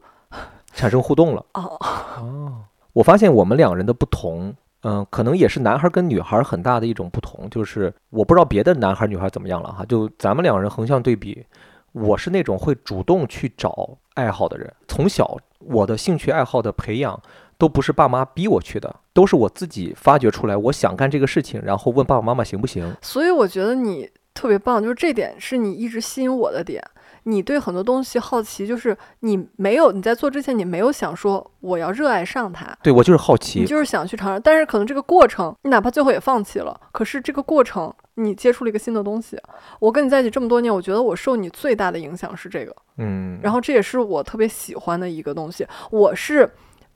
[0.72, 1.46] 产生互动了。
[1.56, 1.78] 哦，
[2.18, 2.54] 哦，
[2.94, 11.46] 我发现我们两人的不同，嗯、可能也是男孩跟女孩很大的一种不同，就是我不知道别的男孩女孩怎么样了哈，就咱们两人横向对比，
[11.92, 17.20] 我是那种会主动去找爱好的人，从小我的兴趣爱好的培养。
[17.56, 22.94] 都不是爸妈逼我去的，都是我自己发掘出来，我想干这个事情，然后问爸爸妈妈行不行。
[23.02, 26.84] 所以我觉得你特别棒，就是这点是你一直吸引我的点。
[27.24, 34.40] 你对很多东西好奇，就是你没有你在做之前，你没有想说我要热爱上它，对我就是好奇你，就是想去尝试。
[34.40, 39.38] 但是可能这个过程，你哪怕最后也放弃了，可是这个过程你接触了一个新的东西。
[39.80, 45.68] 我跟你在一起这么多年，我觉得我受你最大的影响是这个，嗯，然后这也是我特别喜欢的一个东西。
[45.92, 46.50] 我是。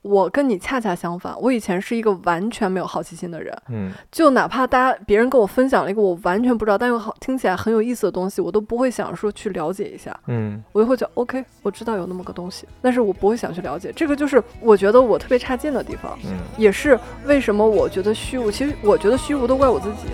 [0.08, 13.92] 我跟你恰恰相反，我以前是一个完全没有好奇心的人，嗯就哪怕大家别人跟我分享了一个我完全不知道，但又好听起来很有意思的东西，我都不会想说去了解一下，嗯我就会觉得 OK，我知道有那么个东西，但是我不会想去了解。
[13.94, 18.50] 这个就是我觉得我特别差劲的地方，嗯也是为什么我觉得虚无。
[18.50, 20.08] 其实我觉得虚无都怪我自己，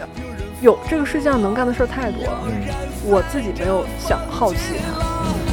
[0.60, 2.52] 有这个世界上能干的事儿太多了，嗯
[3.06, 5.43] 我自己没有想好奇它。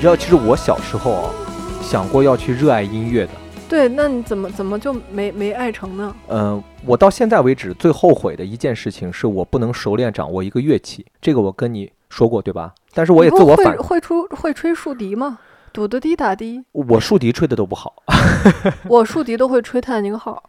[0.00, 1.30] 知道，其实我小时候啊，
[1.82, 3.32] 想过要去热爱音乐的。
[3.68, 6.16] 对，那你怎么怎么就没没爱成呢？
[6.28, 12.74] 嗯，我到现在为止最后悔的一件事情是我不能熟练掌握一个乐器，这个我跟你说过对吧？
[12.94, 15.38] 但是我也自我反，会出会吹竖笛吗？
[15.70, 18.02] 嘟嘟滴打滴，我竖笛吹的都不好。
[18.88, 20.42] 我竖笛都会吹泰坦尼克号。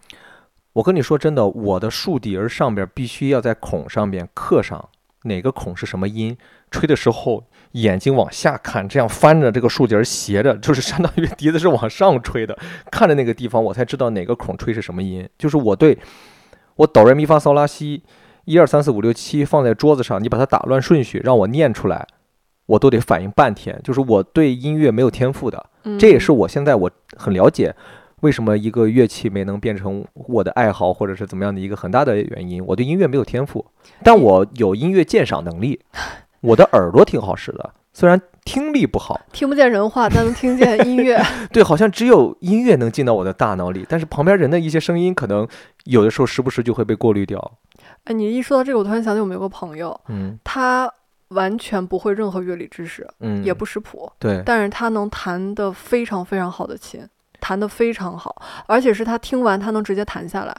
[0.71, 4.87] 我跟你说真的，我的竖笛儿上边必须要在孔上边刻上
[5.23, 6.37] 哪个孔是什么音，
[6.71, 12.57] 吹的时候眼睛往下看，这样翻着这个竖笛儿斜着，就是 相当于笛子是往上吹的，
[12.91, 15.27] 看着那个地方我才知道哪个孔吹是什么音。
[15.37, 15.97] 就是我对
[16.75, 18.03] 我哆来咪发嗦拉西
[18.45, 22.07] 一二三四五六七放在桌子上，你把它打乱顺序让我念出来，
[22.65, 25.97] 我都得反应半天，就是我对音乐没有天赋的，嗯。
[25.99, 27.75] 这也是我现在我很了解
[28.21, 32.63] 为什么一个乐器没能变成我的爱好或者是怎么样的一个很大的原因。
[32.65, 33.65] 我对音乐没有天赋，
[34.03, 35.79] 但我有音乐鉴赏能力，
[36.41, 39.19] 我的耳朵挺好使的，虽然听力不好。
[39.31, 41.21] 听不见人话，但能听见音乐。
[41.53, 45.47] 对，好像只有音乐能进到我的大脑里，但是旁边人的一些声音，可能
[45.85, 47.51] 有的时候时不时就会被过滤掉。
[48.05, 50.91] 哎，你一说到这个，我突然想起我们有个朋友，嗯他
[51.29, 57.07] 完全不会任何乐理知识，嗯，也不识谱，对，但是他能弹得非常非常好的琴，
[57.39, 60.55] 弹得非常好，而且是他听完他能直接弹下来，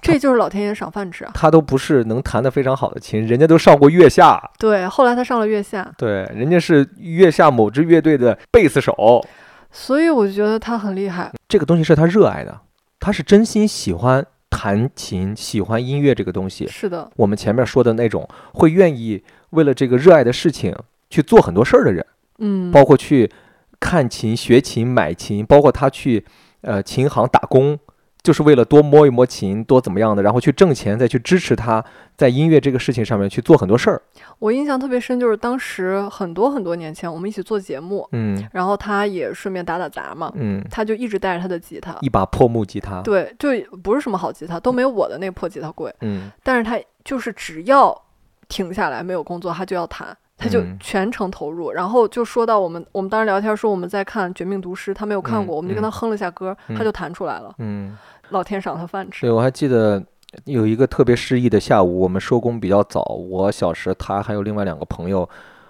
[0.00, 1.30] 这就是老天爷赏饭吃啊！
[1.34, 9.24] 他都不是能弹得非常好的琴，人家都上过月下，对，后来他上了月下，对，人家是月下某支乐队的贝斯手，
[9.70, 11.32] 所以我就觉得他很厉害。
[11.48, 12.60] 这个东西是他热爱的，
[12.98, 16.66] 他是真心喜欢弹琴，喜欢音乐这个东西。
[16.66, 20.74] 是的，我们前面说的那种会愿意为了这个热爱的事情
[21.08, 22.04] 去做很多事儿的人，
[22.38, 23.30] 嗯，包括去
[23.78, 26.24] 看琴、学琴、买琴，包括他去
[26.62, 27.78] 呃琴行打工，
[28.22, 31.84] 就是为了多摸一摸琴，多怎么样的，然后去挣钱，再去支持他
[32.16, 34.02] 在音乐这个事情上面去做很多事儿。
[34.38, 43.00] 我印象特别深，就是当时很多很多年前，我们一起做节目，嗯然后他也顺便打打杂嘛，嗯，他就一直带着他的吉他，一把破木吉他。
[43.02, 43.48] 对，就
[43.82, 48.02] 不是什么好吉他，都没有我的那破吉他贵，嗯但是他就是只要
[48.48, 50.16] 停下来没有工作，他就要弹。
[50.40, 57.96] 他就嗯全程投入，然后就说到我们，我们当时聊天说我们在看《绝命毒师》，他没有看嗯过，我们就跟他嗯哼了一下歌，他嗯就弹出来了，嗯，
[58.30, 59.26] 老天赏他饭吃。
[59.26, 60.02] 对，我还记得
[60.46, 65.28] 有一个特别诗意的下午，我们收工比较早，我小时他还有另外两个朋友，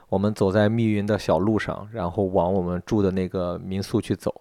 [0.09, 4.33] 我们走在密云的小路上，然后往我们住的那个民宿去走，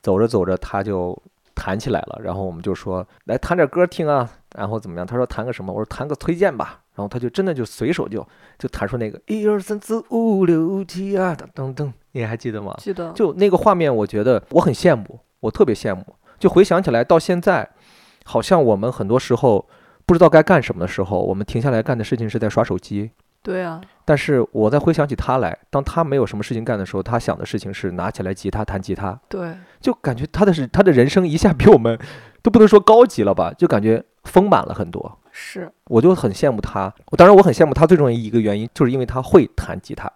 [0.00, 1.16] 走着走着他就
[1.54, 5.06] 弹起来了，然后我们就说来弹点歌听啊，然后怎么样？
[5.06, 5.72] 他说弹个什么？
[5.72, 8.26] 我说弹个崔健吧，然后他就真的就随手就
[8.58, 12.74] 就弹出那个一二三四五六七啊噔噔噔，你还记得吗？
[12.78, 16.04] 记得，就那个画面，我觉得我很羡慕，我特别羡慕。
[16.38, 17.68] 就回想起来，到现在，
[18.24, 19.68] 好像我们很多时候
[20.06, 23.10] 不知道该干什么的时候，我们停下来干的事情是在刷手机。
[23.42, 31.98] 对啊，但是我在回想起他来，当他没有什么事情干的时候，他想的事情是拿起来吉他弹吉他，对，就感觉他的是他的人生一下比我们
[32.42, 35.18] 都不能说高级了吧，就感觉丰满了很多。
[35.36, 36.94] 是，我就很羡慕他。
[37.06, 40.08] 我当然我很羡慕他，最重要一个原因就是因为他会弹吉他。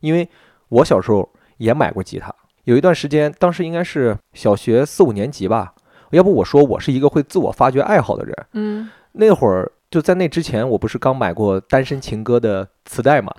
[0.00, 0.28] 因为
[0.68, 2.34] 我小时候也买过吉他，
[2.64, 5.72] 有一段时间，当时应该是小学四五年级吧。
[6.10, 8.46] 要不我说我是一个会自我发掘爱好的人。
[8.54, 13.32] 嗯，那会儿就在那之前，我不是刚买过《单身情歌》的磁带嘛，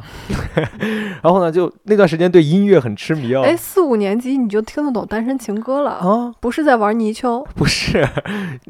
[1.22, 3.42] 然后呢，就那段时间对音乐很痴迷哦。
[3.44, 7.46] 哎，四五年级你就听得懂《单身情歌》了，啊，不是在玩泥鳅？
[7.56, 8.08] 不是，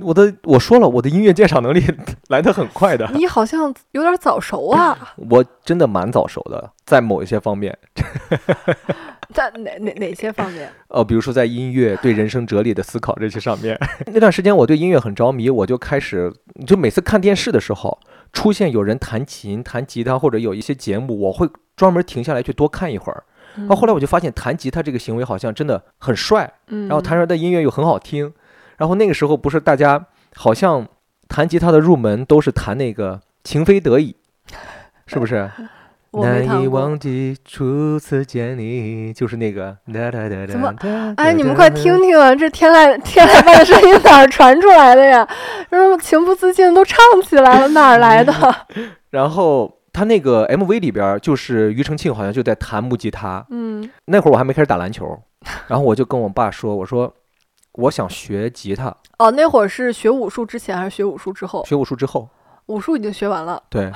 [0.01, 1.85] 我的我说了，我的音乐鉴赏能力
[2.29, 3.07] 来得很快的。
[3.13, 4.97] 你好像有点早熟啊，
[5.29, 7.77] 我真的蛮早熟的，在某一些方面，
[9.35, 10.71] 在哪哪哪些方面？
[10.87, 13.77] 呃， 比如说在音乐、对人生哲理的思考这些上面。
[14.07, 16.33] 那段时间我对音乐很着迷，我就开始，
[16.65, 17.99] 就每次看电视的时候，
[18.31, 23.23] 出现有人弹琴、弹吉他，或者有一些节目，我会专门停下来去多看一会儿。
[23.57, 28.33] 然后后来我就发现，弹吉他这个行为好像真的很帅，嗯，然后弹出来的音乐又很好听。
[28.77, 30.87] 然后那个时候不是大家好像
[31.27, 34.15] 弹吉他的入门都是弹那个《情非得已》，
[35.07, 35.49] 是不是？
[36.21, 36.67] 难以。
[36.67, 39.75] 忘记初次见你，就是那个。
[39.85, 42.01] 怎么么哎，你们快听！
[42.01, 42.35] 听啊！
[42.35, 45.27] 这天籁天籁般的声音哪儿传出来的呀？
[45.71, 48.33] 这情不自禁都唱起来了，哪儿来的？
[49.09, 53.45] 然后他那个 MV 里边，就是庾澄庆好像就在弹木吉他。
[53.49, 55.17] 嗯那会儿我还没开始打篮球，
[55.67, 57.13] 然后我就跟我爸说：“我说
[57.73, 61.63] 我想学吉他，哦，那会儿是学武术之前还是学武术之后？
[61.65, 62.27] 学武术之后。”
[62.67, 63.91] 武术已经学完了，对，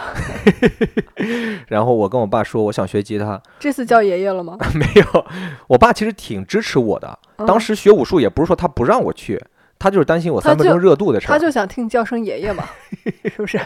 [1.67, 4.58] 然后我跟我爸说我想学吉他，这次叫爷爷了吗？
[4.75, 5.25] 没有，
[5.67, 7.17] 我爸其实挺支持我的。
[7.38, 9.41] 当嗯时学武术也不是说他不让我去，
[9.79, 11.29] 他就是担心我三分钟热度的事儿。
[11.29, 12.63] 他就想听你叫声爷爷嘛，
[13.25, 13.60] 是不是？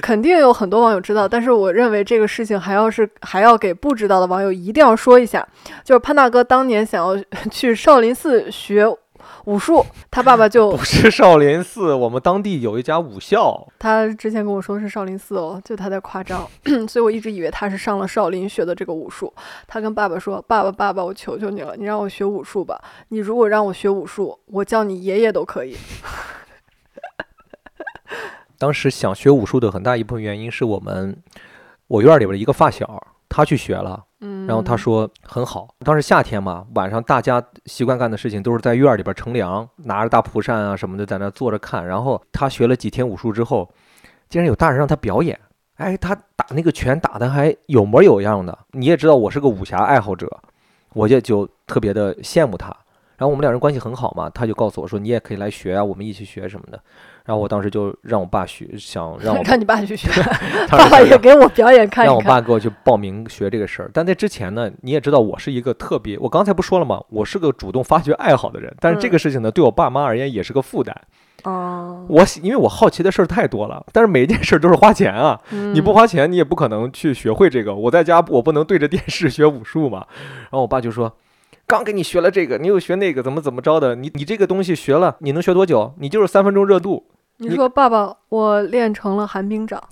[0.00, 5.46] 肯定有很多网友知道，但是我认为这个事情还要是还要给不知道的网友一定要说一下，
[5.84, 8.86] 就是潘大哥当年想要去少林寺学
[9.46, 13.64] 武术，他爸爸就不是少林寺，我们当地有一家武校。
[13.78, 16.46] 他之前跟我说是少林寺哦，就他在夸张，
[16.88, 19.32] 所以我一直以为他是上了少林学的这个武术。
[19.68, 22.82] 他跟爸爸说：“爸爸，爸爸，我求求你了，你让我学武术吧。
[23.08, 25.76] 你如果让我学武术，我叫你爷爷都可以。
[28.58, 31.16] 当时想学武术的很大一部分原因是我们
[31.86, 35.68] 我院儿里边的一个发小，他去学了，”嗯，然后他说很好。
[35.84, 41.86] 当时夏天嘛，晚上大家习惯干的事情都是在院里边乘凉，拿着大蒲扇啊什么的在那坐着看。
[41.86, 43.68] 然后他学了几天武术之后，
[44.28, 45.38] 竟然有大人让他表演，
[45.76, 48.58] 哎，他打那个拳打的还有模有样的。
[48.72, 50.28] 你也知道我是个武侠爱好者，
[50.94, 52.74] 我也就特别的羡慕他。
[53.18, 56.78] 然后我们两人关系很好嘛，他就告诉我说你也可以来学啊，我们一起学什么的。
[57.26, 60.08] 然后我当时就让我爸学，想 让我让你爸去学，
[60.70, 62.20] 爸爸也给我表演看让我。
[62.20, 63.90] 爸给我去报名学这个事儿。
[63.92, 67.02] 但在之前呢，你也知道我是一个特别，我刚才不说了吗？
[67.10, 70.96] 我是个主动发掘爱好的人，但是这嗯个事情呢，对我爸妈而言也是个负担。
[71.42, 77.74] 哦，我喜因为我好奇的事儿太多了，但是每一件事儿都是花钱啊，你不嗯花钱你也不可能去学会这个。
[77.74, 80.06] 我在家我不能对着电视学武术嘛。
[80.42, 81.12] 然后我爸就说。
[81.68, 83.96] 刚给你学了这个，你又学那个，怎么怎么着的？
[83.96, 85.92] 你你这个东西学了，你能学多久？
[85.98, 87.04] 你就是三分钟热度。
[87.38, 89.82] 你你说爸爸，我练成了寒冰掌。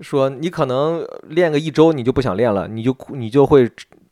[0.00, 3.66] 说你可能练个一周，你就不想练了，你就苦你就会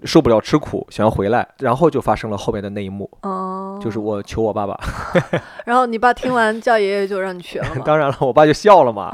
[0.04, 4.78] 受不了吃苦，想要回来，然后就发生了后面的那一幕，哦，就是我求我爸爸，
[5.66, 7.82] 然后你爸听完 叫爷爷就让你去了吗？
[7.84, 9.10] 当然了，我爸就笑了嘛，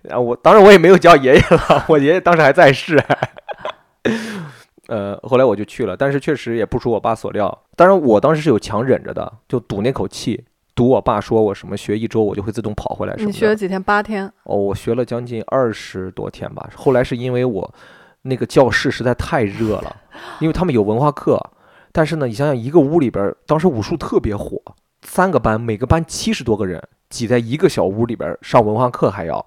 [0.00, 2.98] 然后我当然我也没有叫爷爷了，我爷爷当时还在世，
[4.88, 10.46] 呃，后来我就去了，但是确实也不出我爸所料，当然我当时是有强忍着的，就赌那口气。
[10.78, 13.32] 赌我爸说我什么学一周我就会自动跑回来什么的。
[13.32, 13.82] 你学了几天？
[13.82, 14.32] 八天。
[14.44, 16.70] 哦，我学了将近二十多天吧。
[16.76, 17.74] 后来是因为我
[18.22, 19.96] 那个教室实在太热了，
[20.38, 21.36] 因为他们有文化课，
[21.90, 24.56] 但是呢，你想想一个屋里边，当时武术特别火，
[25.02, 29.44] 三个班，每个班七十多个人挤在一个小屋里边上文化课，还要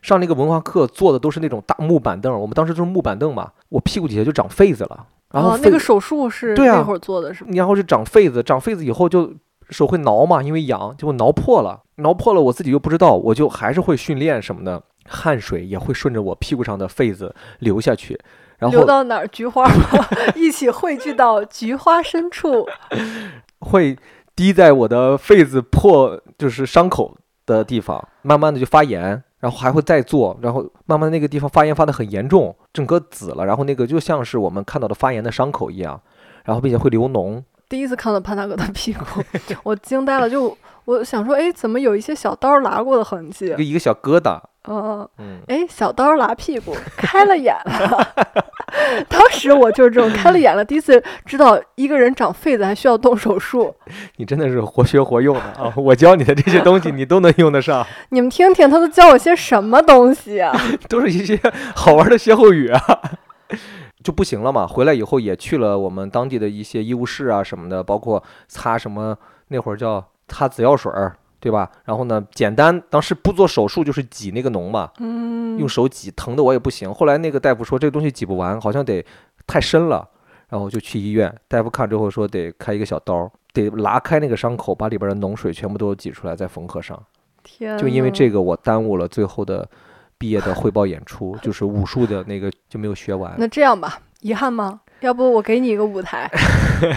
[0.00, 7.50] 上那个文化课，坐的都是那种大木板凳，我们当时就是木板凳嘛，我屁股底下就长痱子了，然后哦，那个手术是那会儿做的是吗？
[7.54, 9.34] 然后就长痱子，长痱子以后就
[9.70, 18.18] 手会挠嘛，因为痒，就挠破了，挠破了我自己又不知道，我就还是会训练什么的，汗水也会顺着我屁股上的痱子流下去，
[18.58, 19.28] 然后流到哪儿？
[19.28, 20.08] 菊花吗？
[20.34, 22.66] 一起汇聚到菊花深处。
[23.60, 23.98] 会
[24.36, 29.22] 滴在我的痱子破就是伤口的地方，慢慢的就发炎。
[29.40, 36.02] 然后还会再做，然后慢慢那个地方发炎发得很严重，整个紫了，然后那个就像是我们看到的发炎的伤口一样，
[36.42, 39.04] 然后并且会流脓，第一次看到潘大哥的屁股，
[39.62, 40.28] 我惊呆了。
[40.28, 43.54] 就我想说，哎，怎么有一些小刀拉过的痕迹一？
[43.54, 48.08] 个一个小疙瘩，嗯，嗯，哎，小刀拉屁股， 开了眼了。
[49.08, 53.74] 当时我就是这种开了眼了，第一次知道一个人长痱子还需要动手术。
[54.16, 55.72] 你真的是活学活用的啊！
[55.76, 60.54] 我教你的这些东西，你都能用得上，你们听听，他都教我些什么东西啊？
[60.88, 61.38] 都是一些
[61.74, 62.80] 好玩的歇后语啊。
[64.02, 69.16] 就不行了嘛，回来以后也去了我们当地的一些医务室啊什么的，包括擦什么
[69.48, 71.70] 那会儿叫擦紫药水儿，对吧？
[71.84, 76.92] 然后呢，简单当时不做手术就是挤那个脓嘛，嗯，用手挤，疼的我也不行。
[76.92, 79.04] 后来那个大夫说这个东西挤不完，好像得
[79.46, 80.08] 太深了，
[80.48, 87.00] 然后就去医院，大夫看之后说得开一个小刀，得拉开那个伤口，把里边的脓水全部都挤出来再缝合上。
[87.42, 89.66] 天，就因为这，个，我耽误了最后的
[90.18, 93.34] 毕业的汇报演出， 就是武术的那个就没有学完。
[93.38, 94.80] 那这样吧，遗憾吗？
[95.00, 96.28] 要不我给你一个舞台？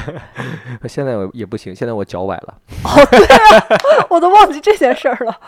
[0.89, 2.57] 现在我也不行，现在我脚崴了。
[2.83, 3.77] 哦，对啊
[4.09, 5.39] 我都忘记这件事儿了。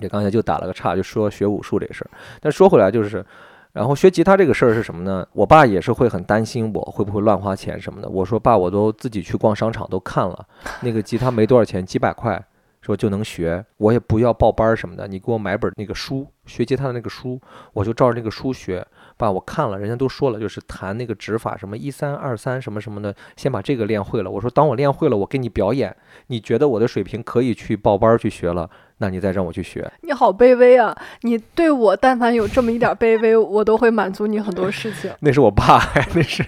[0.00, 2.10] 你刚才就打了个岔，就说学武术这个事儿。
[2.40, 3.24] 但说回来就是，
[3.72, 5.26] 然后学吉他这个事儿是什么呢？
[5.32, 8.08] 我爸也是会很担心我会不会乱花钱什么的。
[8.10, 10.46] 我说爸，我都自己去逛商场都看了，
[10.82, 12.42] 那个吉他没多少钱，几百块，
[12.82, 17.40] 说就能学，我也不要报班儿什么的，你给我买本那个书，学吉他的那个书，
[17.72, 18.86] 我就照着那个书学。
[19.16, 24.30] 爸，我看了，人家都说了，就是弹那个指法，什么一三二三什么什么的，先把这个练会了。
[24.30, 25.94] 我说，当我练会了，我给你表演，
[26.26, 28.68] 你觉得我的水平可以去报班去学了，
[29.02, 29.90] 那你再让我去学。
[30.02, 30.96] 你好卑微啊！
[31.22, 35.10] 你对我但凡有这么一点卑微，我都会满足你很多事情。
[35.18, 35.80] 那是我爸，
[36.14, 36.46] 那是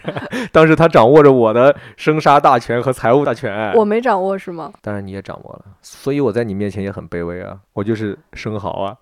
[0.52, 3.72] 当时他掌握着我的生杀大权和财务大权。
[3.74, 4.72] 我没掌握是吗？
[4.80, 8.96] 当然你也掌握了，所以我在你面前也很卑微啊，我就是生蚝啊。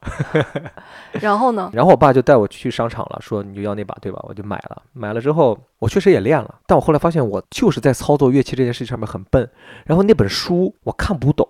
[1.20, 1.70] 然后呢？
[1.74, 4.18] 然后我爸就带我去商场了，说你就要那把对吧？
[4.26, 9.50] 我就买了，买了之后我确实也练了，但我后来发现我就是在操作乐器这件事情上面很笨。
[9.84, 11.44] 然后那本书我看不懂，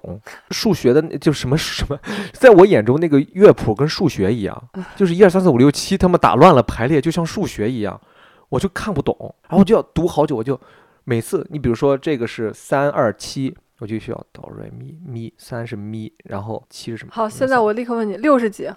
[0.51, 1.99] 数学的那就什么什么，
[2.33, 8.01] 在我眼中那个乐谱跟数学一样，就是一二三四五六七，他们打乱了排列，就像数学一样，
[8.49, 10.59] 我就看不懂，然后我就要读好久，我就
[11.05, 13.55] 每次你比如说这个是三二七。
[13.79, 17.11] 我就需要哆瑞咪咪，三是咪，然后七是什么？
[17.13, 18.71] 好，现在我立刻问你，六是几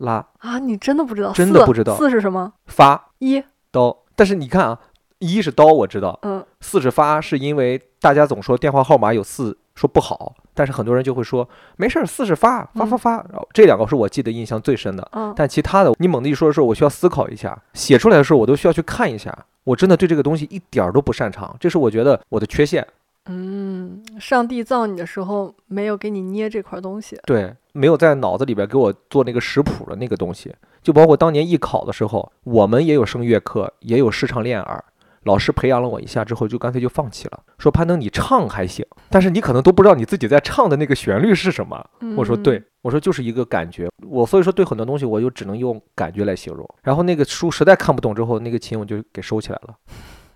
[0.00, 0.58] 拉啊？
[0.58, 1.32] 你真的不知道？
[1.32, 2.52] 四真的不知道四是什么？
[2.66, 4.78] 发一，刀，但是你看啊，
[5.18, 15.08] 一是刀我知道，嗯，四是发，是因为大家总说电话号码有四说不好，但是很多人就会说没事儿，四是发发发发，然后这两个是我记得印象最深的。
[15.12, 19.36] 嗯，但其他的，你猛地一说的时候，我需要思考一下；写出来的时候，我都需要去看一下。
[19.64, 22.86] 我真的对这个东西一点儿都不擅长，这是我觉得我的缺陷。
[23.26, 27.20] 嗯，上帝造你的时候没有给你捏这块东西。
[27.26, 34.84] 对，没有在脑子里边给我做那个食谱的那个东西，就包括当年艺考的时候，我们也有声乐课，也有视唱练耳。
[35.24, 41.84] 老师培养了我一下之后，就干脆就放弃了，说攀登你唱还行，但是你可能都不知道你自己在唱的那个旋律是什么。
[42.16, 46.66] 我说嗯对，我说就是一个感觉，我所以说对很多东西我就只能用感觉来形容。
[46.82, 49.74] 然后那个书实在看不懂之后，那个琴我就给收起来了，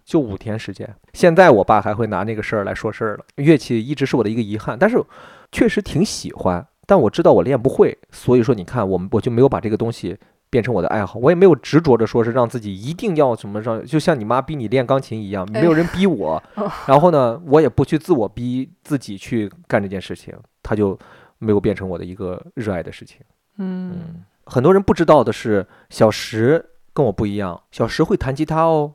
[0.04, 0.94] 就五天时间。
[1.14, 3.24] 现在我爸还会拿那个事儿来说事儿了。
[3.36, 5.02] 乐器一直是我的一个遗憾，但是
[5.50, 10.18] 确实挺喜欢，但我知道我练不会，所以说你看我们我就没有把这个东西。
[10.50, 16.40] 变成我的爱好，我也没有执着着说是让自己一定要什么让，就像你妈逼你练钢琴一样，没有人逼我。
[16.54, 20.32] 哦然后呢，我也不去自我逼自己去干这件事情，
[20.62, 20.96] 它就
[21.38, 23.18] 没有变成我的一个热爱的事情。
[23.58, 28.92] 嗯，很多人不知道的是，小石跟我不一样，小石会弹吉他哦。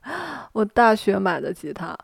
[0.52, 1.94] 我大学买的吉他，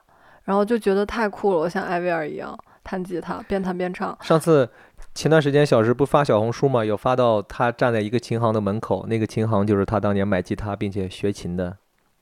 [0.45, 2.55] 然后就觉得太酷了，我像艾薇儿一样
[2.85, 4.15] 弹吉他，边弹边唱。
[4.21, 4.69] 上次
[5.15, 11.77] 前段时间小石不发小红书嘛，有发到他站在一个琴行的门口，那个琴行就是他当年买吉他并且学琴的，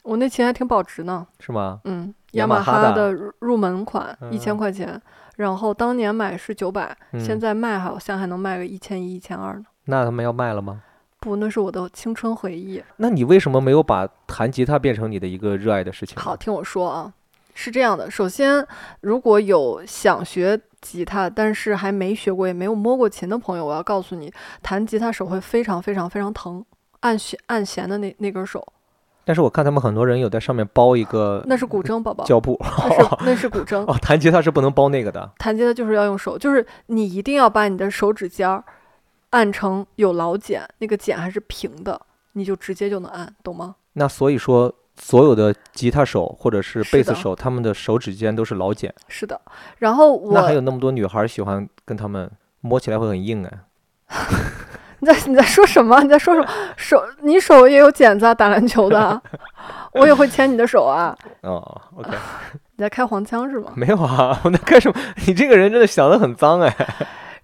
[0.05, 1.81] 我那琴还挺保值呢，是吗？
[1.85, 5.01] 嗯，雅雅马马哈的的入入门款一千嗯块钱，
[5.37, 9.65] 然后当年买是九百、现嗯在卖好像还能卖个一千一、一千二呢。
[9.85, 10.83] 那他们要卖了吗？
[11.21, 12.83] 不，那是我的青春回忆。
[12.97, 16.17] 那你为什么没有把弹吉他变成你的一个热爱的事情？
[16.19, 17.13] 好，听我说啊，
[17.61, 18.65] 是这样的，首先，
[19.01, 24.33] 如果有想学吉他，但是还没学过也没有摸过琴的朋友，我要告诉你，
[24.63, 26.65] 弹吉他手会非常非常非常疼，
[27.01, 28.65] 按弦按弦的那那根手，
[29.25, 32.57] 但是我看他们很多人有在上面包一个那是古筝，宝宝，胶布。
[32.61, 33.85] 那是 那是古筝。
[33.93, 35.29] 哦，弹吉他是不能包那个的。
[35.37, 38.63] 弹吉他就是要用手，就是你一定要把你的手指尖儿
[39.31, 42.01] 按成有老茧，那个茧还是平的，
[42.35, 43.75] 你就直接就能按，懂吗？
[43.95, 48.93] 那所以说，所有的吉他手或者是贝斯手，他们的手指尖都是老茧。
[49.07, 49.41] 是的。
[49.79, 52.31] 然后我，那还有那么多女孩喜欢跟他们
[52.61, 53.59] 摸起来会很硬哎。
[55.01, 56.03] 你在你在说什么？
[56.03, 56.49] 你在说什么？
[56.77, 59.23] 手你手也有茧子啊，打篮球的，
[59.95, 61.17] 我也会牵你的手啊。
[61.43, 62.11] 哦，OK，
[62.75, 63.71] 你在开黄腔是吗？
[63.77, 65.01] 没有啊，我在开什么？
[65.27, 66.75] 你这个人真的想得很脏哎。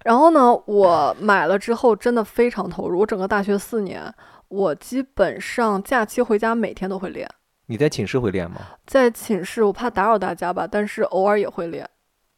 [0.03, 2.99] 然后呢，我买了之后真的非常投入。
[2.99, 4.13] 我整个大学四年，
[4.49, 7.25] 我基本上假期回家每天都会练。
[7.67, 8.61] 你在寝室会练吗？
[8.85, 11.89] 在寝室，我怕打扰大家吧，但是偶尔也会练。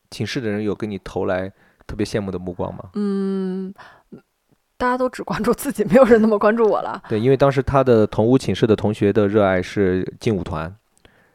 [0.10, 1.52] 寝室的人有跟你投来
[1.86, 2.86] 特别羡慕的目光吗？
[2.94, 3.74] 嗯，
[4.78, 7.02] 大家都只关注自己，没有人那么关注我了。
[7.10, 10.74] 对，因为当时他的同屋寝室的同学的热爱是劲舞团，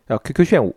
[0.06, 0.74] 要 QQ 炫舞。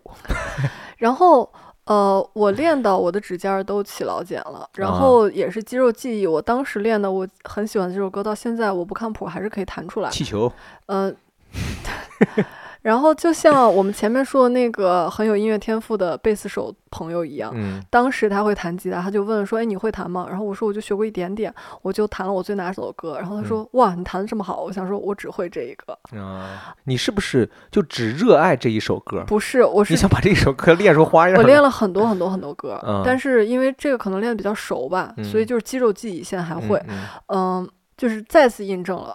[0.98, 1.50] 然后，
[1.84, 6.26] 呃，我练到我的指尖都起老茧了，然啊后也是肌肉记忆。
[6.26, 10.10] 我当时练的，我很喜欢这首歌，到现在我不看谱还是可以弹出来。
[10.10, 10.52] 气球，
[10.86, 11.16] 嗯
[12.86, 29.24] 然后就像我们前面说的那个很有音乐天赋的贝斯手朋友一样，嗯，当时他会弹吉他，他就问说：“哎，你会弹吗？”然后我说：“我就学过一点点，我就弹了我最拿手的歌。”然后他嗯说：“哇，你弹的这么好！”我想说，我只会这一个，啊，你是不是就只热爱这一首歌？
[29.26, 31.42] 不是，我是你想把这一首歌练出花样来？
[31.42, 37.02] 我练了很多很多很多歌，嗯但是因为这个可能练的比较熟吧，所以嗯就是肌肉记忆现在还会，嗯
[37.34, 39.12] 嗯就是再次印证了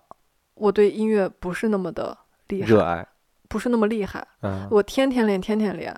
[0.56, 2.18] 我对音乐不是那么的
[2.50, 3.08] 厉害，嗯热爱，
[3.52, 4.26] 不是那么厉害。
[4.44, 5.94] 嗯，我天天练，天天练，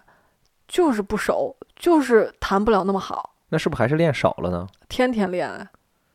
[0.67, 3.35] 就是不熟，就是弹不了那么好。
[3.49, 4.67] 那是不是还是练少了呢？
[4.89, 5.69] 天天练，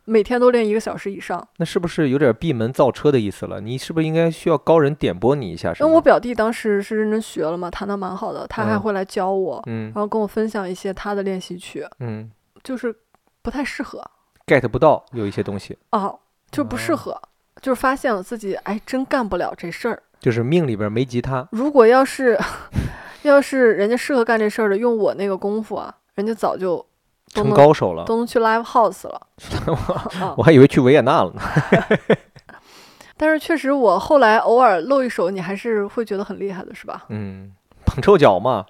[0.05, 1.47] 每天都练一个小时以上。
[1.59, 3.61] 那是不是有点闭门造车的意思了？
[3.61, 5.73] 你是不是应该需要高人点拨你一下？
[5.73, 12.29] 是吗因为我表弟当时是认真学了嘛，弹的蛮好的，他还嗯会来教我，嗯然后跟我分享一些他的练习曲，嗯
[12.65, 12.93] 就是
[13.43, 14.05] 不太适合
[14.47, 16.19] get 不到有一些东西，哦，
[16.51, 17.23] 就不适哦合，
[17.63, 20.03] 就是发现了自己哎真干不了这事儿。
[20.21, 21.47] 就是命里边没吉他。
[21.53, 22.39] 如果要是
[23.23, 26.77] 要是人家适合干这事儿的，用我那个功夫啊，人家早就
[27.35, 29.27] 都成能高手了，都能去 live house 了。
[30.21, 31.43] 啊我还以为去维也纳了呢。
[33.21, 37.05] 但是确实，我后来偶尔露一手，你还是会觉得很厉害的，是吧？
[37.09, 37.53] 嗯，
[37.85, 38.65] 捧臭脚嘛。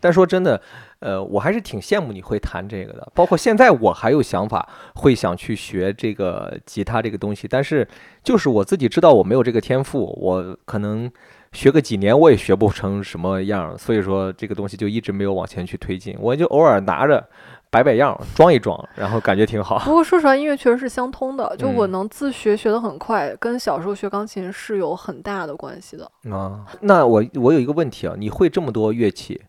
[0.00, 0.62] 但说真的，
[1.00, 3.10] 呃，我还是挺羡慕你会弹这个的。
[3.14, 7.86] 包括现在我还有想法，会想去学这个吉他这个东西，但是
[8.24, 11.10] 就是我自己知道我没有这个天赋，我可能
[11.52, 16.16] 学个几年我也学不成什么样，所以说这个东西就一直没有往前去推进。
[16.20, 17.26] 我就偶尔拿着
[17.70, 19.78] 摆摆样，装一装，然后感觉挺好。
[19.80, 21.54] 不过说实话，音乐确实是相通的。
[21.56, 26.10] 就我嗯能自学学得很快，跟小时候学钢琴是有很大的关系的。
[26.34, 29.40] 啊，那我我有一个问题啊，你会这么多乐器，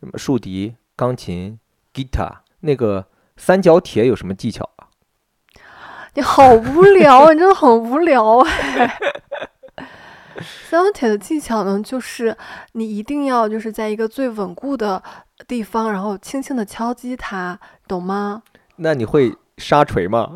[0.00, 1.60] 什么竖笛、钢琴、
[1.94, 4.90] guitar，那个三角铁有什么技巧啊？
[6.14, 8.98] 你好无聊，你真的很无聊哎。
[10.68, 12.36] 三角铁的技巧呢，就是
[12.72, 15.00] 你一定要就是在一个最稳固的
[15.46, 18.42] 地方，然后轻轻的敲击它，懂吗？
[18.74, 20.32] 那你会沙锤吗？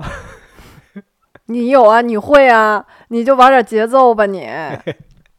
[1.47, 4.49] 你有啊，你会啊，你就玩点节奏吧你。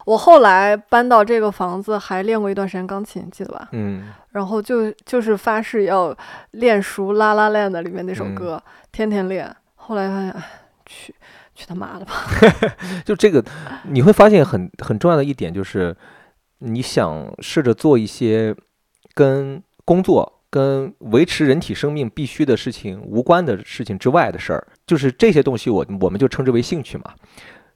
[0.05, 3.69] 我后来搬到这个房子，还练过一段时间钢琴，记得吧？
[3.71, 6.15] 嗯，然后就就是发誓要
[6.51, 9.55] 练熟《拉拉链》的》里面那首嗯歌，天天练。
[9.75, 10.43] 后来发现，哎，
[10.85, 11.13] 去
[11.53, 12.13] 去他妈的吧！
[13.05, 13.43] 就这个，
[13.83, 15.95] 你会发现很很重要的一点就是，
[16.59, 18.55] 你想试着做一些
[19.13, 27.13] 跟工作、跟维持人体生命必须的事情无关的事情之外的事儿，就是这些东西我我们就称之为兴趣嘛。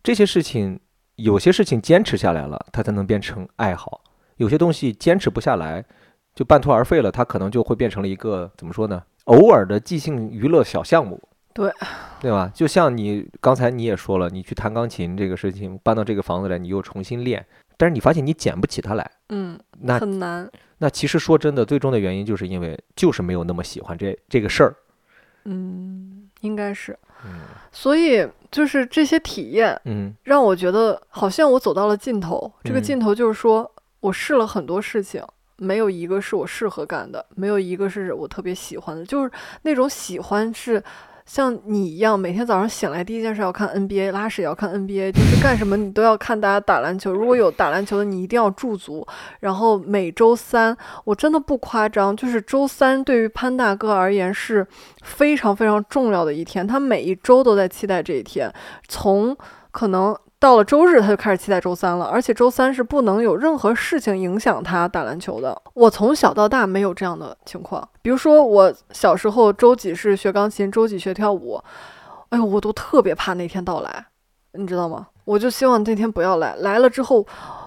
[0.01, 0.79] 这些事情
[1.17, 4.01] 有些事情坚持下来了，它才能变成爱好；
[4.37, 5.83] 有些东西坚持不下来，
[6.33, 9.03] 就半途而废了，它可能就会变成了一个怎么说呢？
[9.25, 11.21] 偶尔的即兴娱乐小项目。
[11.53, 11.71] 对，
[12.19, 12.51] 对吧？
[12.53, 17.43] 就像你刚才你也说了，你去弹钢琴这个事情，搬到这个房子来，你又重新练，
[17.77, 20.47] 但是你发现你捡不起它来，嗯，那很难。
[20.77, 24.75] 那其实说真的，最终的原因就是因为就是没有那么喜欢这这个事儿。
[25.45, 26.95] 嗯，应该是。
[27.25, 27.31] 嗯
[27.71, 32.51] 所以就是这些体验嗯让我觉得好像我走到了尽头。
[32.63, 35.23] 这个嗯尽头就是说我试了很多事情，
[35.57, 39.05] 没有一个是我适合干的，没有一个是我特别喜欢的。
[39.05, 39.31] 就是
[39.63, 40.81] 那种喜欢是
[41.27, 47.11] 像你一样，每天早上醒来第一件事要看 NBA，拉屎也要看 NBA，就是干什么你都要看大家打篮球。
[47.11, 49.05] 如果有打篮球的，你一定要驻足。
[49.41, 54.65] 然后每周三，我真的不夸张，就是周三对于潘大哥而言是
[55.03, 58.51] 非常非常重要的一天，他每一周都在期待这一天，
[58.87, 59.37] 从
[59.69, 60.17] 可能。
[60.39, 65.59] 到了周日，他就开始期待周三了，而且周三是不能有任何事情影响他打篮球的。
[65.73, 71.59] 我从小到大没有这样的情况，比如说我小时候周几是学钢琴，周几学跳舞，
[72.29, 74.05] 哎呦，我都特别怕那天到来，
[74.53, 75.07] 你知道吗？
[75.25, 77.25] 我就希望那天不要来，来了之后，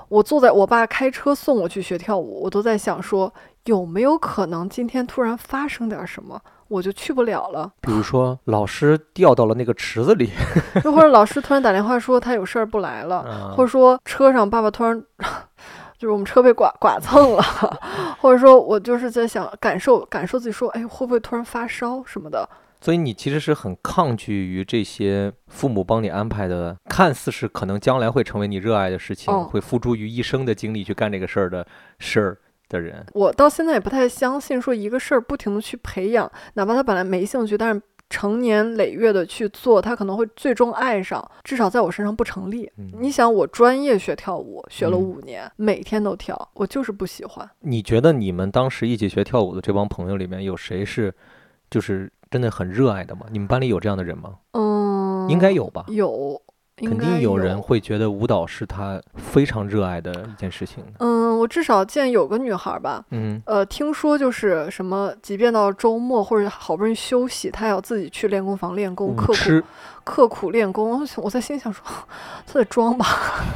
[0.08, 3.32] 我坐在我爸开车送我去学跳舞，我都在想说，
[3.66, 7.70] 有没有可能今天突然发生点什么，我就去不了了。
[7.82, 10.30] 比如说老师掉到了那个池子里，
[10.84, 15.02] 又或者老师突然打电话说他有事儿不来了，啊或者说车上爸爸突然
[15.98, 17.42] 就是我们车被剐剐蹭了，
[18.20, 22.48] 或者说我就是在想感受感受自己说，哎，会不会突然发烧什么的？
[22.80, 31.66] 所以你其实是很抗拒于这些父母帮你安排的，看似是可能将来会成为你热爱的事情，嗯会付诸于一生的精力去干这个事儿的
[31.98, 32.38] 事儿
[32.70, 33.04] 的人。
[33.12, 42.68] 我到现在也不太相信说一个事儿不停的去培养，哪怕他本来没兴趣，但是成年累月的去做，他可能会最终爱上，至少在我身上不成立。
[42.78, 47.48] 嗯你想，我专业学跳舞，学了嗯五年，每天都跳，我就是不喜欢。
[47.60, 51.14] 你觉得你们当时一起学跳舞的这帮朋友里面，有谁是
[51.70, 53.26] 就是真的很热爱的吗？
[53.30, 54.34] 你们班里有这样的人吗？
[54.52, 55.84] 嗯，应该有吧。
[55.86, 56.49] 有，应
[56.88, 60.82] 肯定有人会觉得舞蹈是他非常热爱的一件事情。
[60.98, 69.66] 嗯，我至少见有个女孩儿吧，嗯呃，听说就是什么，即便到周末或者好不容易休息，她也要自己去练功房练功，刻苦，
[70.04, 71.06] 刻苦练功。
[71.16, 71.82] 我在心想说，
[72.46, 73.06] 她在装吧？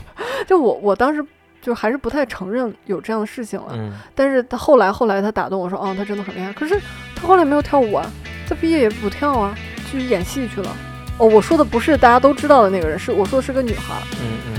[0.47, 1.25] 就我我当时
[1.63, 3.69] 就还是不太承认有这样的事情了。
[3.73, 6.53] 嗯，但是她后来后来她打动我说，哦，她真的很厉害。
[6.53, 6.79] 可是
[7.17, 8.05] 她后来没有跳舞啊，
[8.49, 9.55] 她毕业也不跳啊，
[9.91, 10.71] 去演戏去了。
[11.19, 13.95] 哦，我说的不是大家都知道的那个人，是我说的是个女孩。
[14.21, 14.59] 嗯嗯，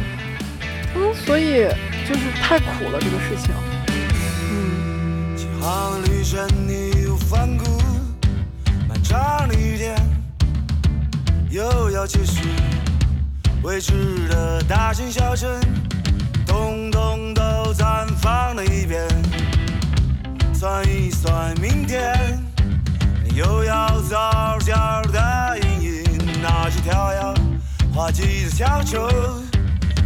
[0.96, 1.68] 嗯，所以
[2.08, 3.54] 就是太苦了这个事情。
[4.52, 5.36] 嗯。
[5.36, 7.66] 起航的旅程义无反顾，
[8.88, 9.96] 漫长的一天
[11.50, 12.42] 又要结束。
[13.62, 15.50] 未知的大城小城，
[16.46, 17.42] 统统都
[17.74, 19.06] 绽放了一遍。
[20.54, 22.16] 算一算明天，
[23.24, 24.78] 你又要早点
[26.48, 27.20] 那些跳跃
[27.92, 29.10] 滑稽的小丑，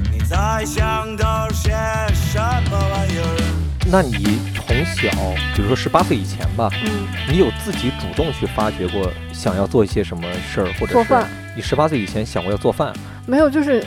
[0.10, 1.72] 你在想到些
[2.14, 2.40] 什
[2.72, 3.54] 么玩意儿？
[3.92, 5.12] 那你从小，
[5.54, 11.28] 比如说十八岁以前吧，嗯，你有自己主动去发掘过想要做一些什么事儿，或者是做饭
[11.58, 12.94] 你十八岁以前想过要做饭？
[13.26, 13.84] 没有，就是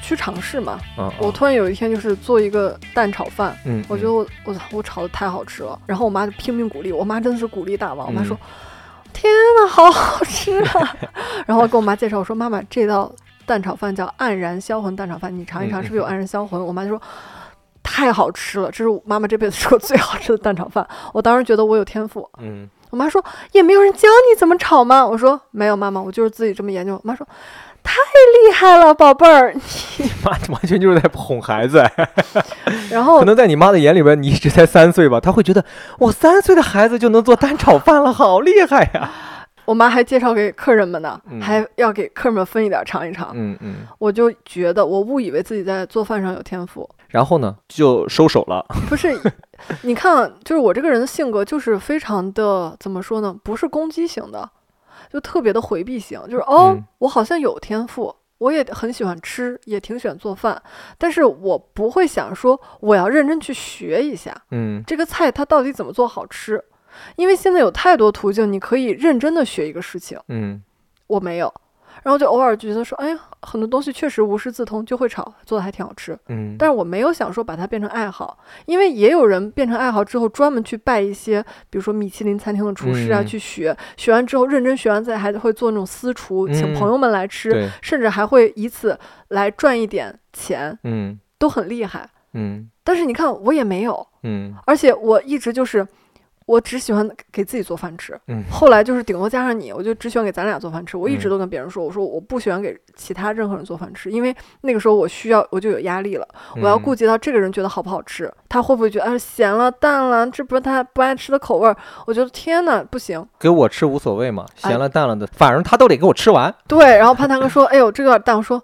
[0.00, 0.78] 去尝试嘛。
[0.96, 8.46] 嗯，我突然有一天就是做一个蛋炒饭，嗯，我觉得我我我炒的太好吃了，然后我妈就拼命鼓励我，我妈真的是鼓励大王，我妈说：“嗯
[9.26, 10.96] 天呐，好好吃啊！”
[11.46, 13.10] 然后我跟我妈介绍，我说：“妈妈，这道
[13.44, 17.00] 蛋炒饭叫黯然销魂蛋炒饭，你尝一尝，嗯是不是有黯然销魂？”我妈就说。
[17.88, 20.84] 太好吃了，这是我妈妈这辈子吃过最好吃的蛋炒饭。
[21.14, 22.28] 我当时觉得我有天赋。
[22.38, 25.06] 嗯，我妈说也没有人教你怎么炒吗？
[25.06, 26.94] 我说没有，妈妈，我就是自己这么研究。
[26.94, 27.24] 我妈说
[27.86, 29.54] 太厉害了，宝贝儿。
[29.54, 31.84] 你 妈完全就是在哄孩子。
[32.90, 35.64] 然后可能在你妈的眼里边，你一直才三岁吧，她会觉得
[35.98, 39.10] 我三岁的孩子就能做蛋炒饭了，好厉害呀！
[39.66, 43.30] 我妈还介绍给客人们呢，嗯还要给客人们分一点尝一尝。
[43.34, 43.76] 嗯嗯。
[43.98, 48.64] 我就觉得我误以为自己在做饭上有天赋，然后呢，就收手了。
[48.88, 49.18] 不是，
[49.82, 53.34] 你看，就是我这个人的性格就是非常的怎么说呢？
[53.42, 54.48] 不是攻击型的，
[55.10, 56.20] 就特别的回避型。
[56.24, 60.60] 就是哦，嗯我好像有天赋，我也很喜欢吃，也挺喜欢做饭，
[60.98, 66.62] 但是我不会想说我要认真去学一下嗯这个菜它到底怎么做好吃，
[67.16, 70.62] 因为现在有太多途径，你可以认真的学一个事情，嗯
[71.06, 71.52] 我没有。
[72.06, 76.16] 然后就偶尔觉得说，哎呀，很多东西确实无师自通，就会炒，做的还挺好吃。
[76.28, 88.96] 嗯，但是我没有想说把它变成爱好，因为也有人变成爱好之后，专门去拜一些，比如说米其林餐厅的厨师啊，嗯去学，学完之后认真学完再还会做那种私厨，请嗯朋友们来吃，甚至还会以此
[89.30, 92.08] 来赚一点钱，嗯都很厉害。
[92.34, 95.84] 嗯但是你看，我也没有，嗯而且我一直就是，
[96.46, 98.18] 我只喜欢给自己做饭吃。
[98.28, 100.96] 嗯后来就是顶多加上你，我就只喜欢给咱俩做饭吃。
[100.96, 106.26] 我一直嗯都跟别人说，我说我不喜欢给其他任何人做饭吃，因为那个时候我需要我就有压力了，
[106.62, 111.76] 我要顾嗯及到这个人觉得好不好吃，他会不会觉得啊咸了淡了，这不是他不爱吃的口味儿。
[112.06, 113.26] 我觉得天呐，不行。
[113.40, 116.54] 给我吃无所谓嘛，哎咸了淡了的，反正他都得给我吃完。
[116.68, 118.62] 对，然后潘大哥说，哎呦这个淡，我说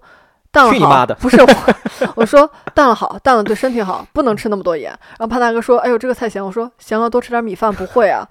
[0.53, 1.47] 淡了好，去你妈的不是我，
[2.15, 4.91] 我说淡了好，淡了对身体好，不能吃那么多盐。
[5.17, 8.23] 然后潘大哥说，哎呦这个菜咸，我说咸了多吃点米饭不会啊，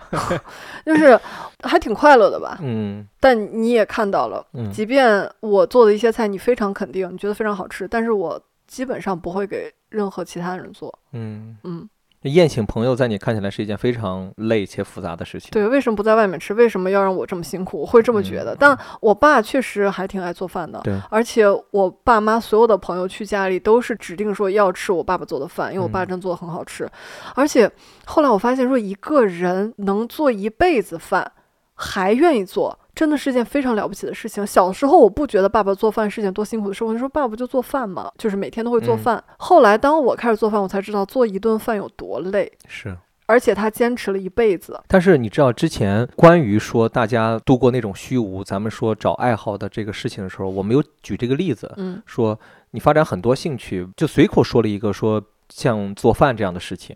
[0.86, 1.18] 就是
[1.64, 2.58] 还挺快乐的吧。
[2.62, 10.96] 嗯但你也看到了，嗯即便我做的一些菜你非常肯定，你觉得非常好吃，但是我基本上不会给任何其他人做。
[11.12, 11.88] 嗯，嗯，
[12.30, 15.50] 宴请朋友在你看起来是一件非常累且复杂的事情。
[15.50, 16.54] 对，为什么不在外面吃？
[16.54, 17.80] 为什么要让我这么辛苦？
[17.80, 18.54] 我会这么觉得。
[18.54, 26.88] 嗯但我爸确实还挺爱做饭的，对而且我爸妈所有的朋友去家里都是指定说要吃我爸爸做的饭，因为我爸嗯真做的很好吃。
[27.34, 27.70] 而且
[28.04, 31.32] 后来我发现说，一个人能做一辈子饭，
[31.74, 32.78] 还愿意做。
[33.02, 34.46] 真的是件非常了不起的事情。
[34.46, 38.08] 小时候我不觉得爸爸做饭是件多辛苦的事，我就说爸爸不就做饭吗？
[38.16, 39.24] 就是每天都会做嗯饭。
[39.38, 42.96] 后来当我开始做饭，我才知道做一顿饭有多累，是。
[43.26, 44.80] 而且他坚持了一辈子。
[44.86, 52.38] 但是你知道之前关于说大家度过那种虚无，咱们说找爱好的这个事情的时候，我没有举这个例子，嗯说
[52.70, 56.94] 你发展很多兴趣，就随口说了一个说像做饭这样的事情。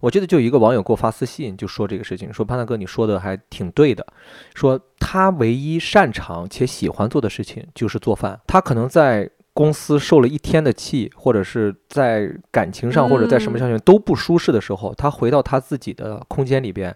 [0.00, 4.06] 我记得就有一个网友给我发私信，就说这个事情，说潘大哥你说的还挺对的，
[4.54, 8.40] 说他唯一擅长且喜欢做的事情就是做饭。
[8.46, 16.94] 他可能在公司受了一天的气，或者是在感情上或者在什么上面都不舒适的时候，他回到他自己的空间里边，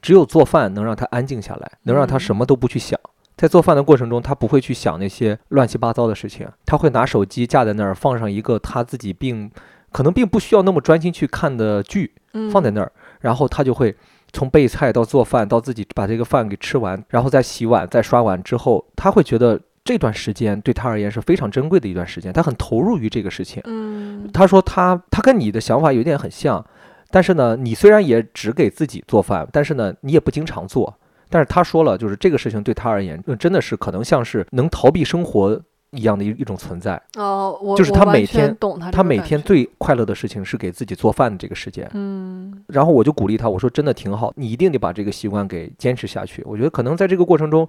[0.00, 2.98] 只有做饭能让他安静下来，能让他什么都不去想。
[3.36, 9.48] 在做饭的过程中，他不会去想那些乱七八糟的事情，他会拿手机架在那儿，放上一个他自己并
[9.92, 12.17] 可能并不需要那么专心去看的剧，嗯，
[12.50, 13.94] 放在那儿，然后他就会
[14.32, 23.62] 从备菜到做饭到自己把这个饭给吃完，然后再洗碗、再刷碗之后，他会觉得这段时间对他而言是非常珍贵的一段时间，他很投入于这个事情。
[23.64, 26.64] 嗯他说他他跟你的想法有点很像，
[27.10, 30.94] 但是呢，你虽然也只给自己做饭，但是呢，你也不经常做。
[31.30, 35.60] 但是他说了，就是这个事情对他而言，呃真的是可能像是能逃避生活
[35.90, 37.00] 一样的一一种存在。
[37.16, 41.88] 哦，我就是他每天懂他他每天最快乐的事情是给自己做饭的这个时间。
[41.94, 46.42] 嗯然后我就鼓励他，我说真的挺好，你一定得把这个习惯给坚持下去。
[46.46, 47.68] 我觉得可能在这个过程中，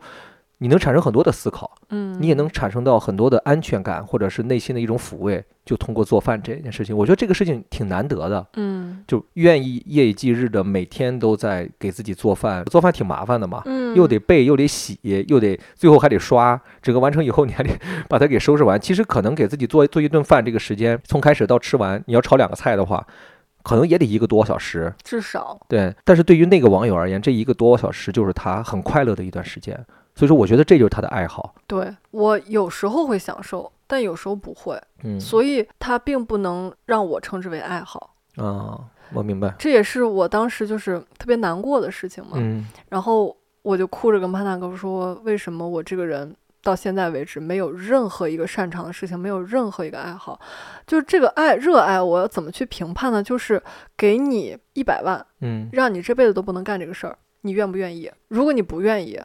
[0.60, 5.44] 你能产生很多的思考，嗯，你也能产生到很多的安全感，或者是内心的一种抚慰。
[5.66, 8.46] 就通过做饭这件事情，我觉得这个事情挺难得的。
[8.56, 17.70] 嗯就愿意夜以继日的每天都在给自己做饭，做饭挺麻烦的嘛，嗯，又得备，又得洗，又得最后还得刷，整个完成以后你还得
[18.08, 18.82] 把它给收拾完。
[18.82, 23.06] 其实可能给自己做做一顿饭，这个时间从开始到吃完，你要炒两个菜的话，
[23.62, 24.92] 可能也得一个多小时。
[25.04, 29.86] 至少对，但是对于那个网友而言，这一个多小时就是他很快乐的一段时间。
[30.20, 31.56] 所以说，我觉得这就是他的爱好。
[31.66, 38.16] 对我有时候会享受，但有时候不会，嗯，所以它并不能让我称之为爱好。
[38.36, 39.56] 啊，我明白。
[39.58, 42.32] 这也是我当时就是特别难过的事情嘛。
[42.36, 50.38] 嗯然后我就哭着跟潘大哥说，为什么我这个人到现在为止没有任何一个擅长的事情，没有任何一个爱好，
[50.86, 53.24] 就是这个爱热爱，我要怎么去评判呢？
[53.24, 53.64] 就是
[53.96, 58.12] 给你一百万，嗯让你这辈子都不能干这个事儿，你愿不愿意？
[58.28, 59.18] 如果你不愿意，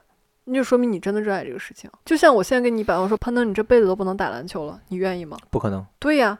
[0.44, 1.90] 那就说明你真的热爱这个事情。
[2.04, 5.36] 就像我现在给你一百万，我说潘登，你这辈子都不能打篮球了，你愿意吗？
[5.50, 6.38] 不可能，对呀，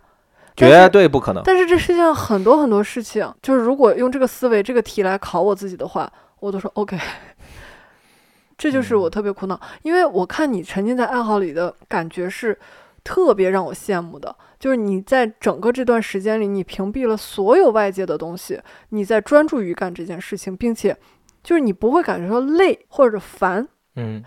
[0.55, 1.43] 但绝对不可能。
[1.45, 6.99] 但是这世界上很多很多事情，就是如果用这个思维、这个题来考我自己的话，我都说 OK。
[8.57, 12.57] 这就是我嗯特别苦恼，因为我看你沉浸在爱好里的感觉是
[13.03, 20.97] 特别让我羡慕的，就是你在整个这段时间里，你屏蔽了所有外界的东西，你在专注于干这件事情，并且
[21.43, 23.67] 就是你不会感觉到累或者烦，
[23.97, 24.25] 嗯，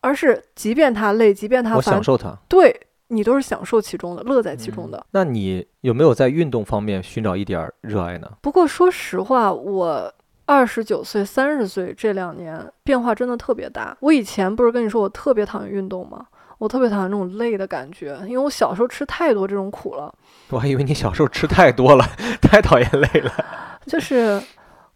[0.00, 2.36] 而是即便他累，即便他烦我享，受它。
[2.48, 5.06] 对你都是享受其中的，乐在其中嗯的。
[5.12, 8.30] 那你有没有在运动方面寻找一点儿热爱呢？
[8.40, 10.12] 不过说实话，我
[10.46, 13.96] 二十九岁、三十岁这两年变化真的特别大。
[14.00, 16.26] 我以前不是跟你说我特别讨厌运动吗？
[16.58, 20.12] 我特别讨厌那种累的感觉，因为我小时候吃太多这种苦了。
[20.50, 22.04] 我还以为你小时候吃太多了，
[22.40, 23.32] 太讨厌累了。
[23.86, 24.40] 就是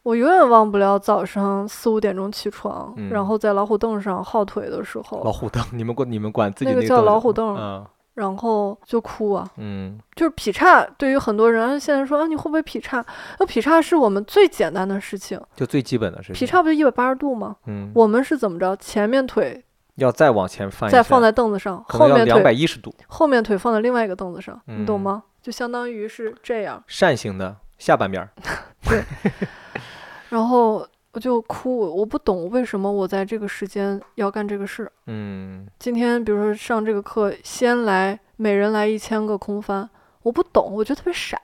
[0.09, 9.47] 我永远忘不了早上四五点钟起床，嗯然后在老虎凳上耗腿的时候，老虎凳，你们管你们管自己那个叫老虎凳嗯然后就哭啊。
[9.59, 13.05] 嗯就是劈叉，对于很多人啊现在说啊，你会不会劈叉？
[13.39, 16.35] 那劈叉是我们最简单的事情，就最基本的事情。
[16.39, 17.57] 劈叉不就一百八十度吗？
[17.67, 18.75] 嗯，我们是怎么着？
[18.77, 19.63] 前面腿
[19.97, 25.23] 要再往前翻再放在凳子上，后面两百腿一十度，后面腿放在另外一个凳子上，你懂嗯吗？
[25.43, 26.83] 就相当于是这样。
[26.87, 28.31] 扇形的下半边儿。
[30.31, 34.91] 然后我就哭，我不懂为什么我在这个时间要干这个事。
[35.07, 39.89] 嗯今天比如说上这个课，先来每人来一千个空翻，
[40.23, 41.39] 我不懂，我觉得特别傻，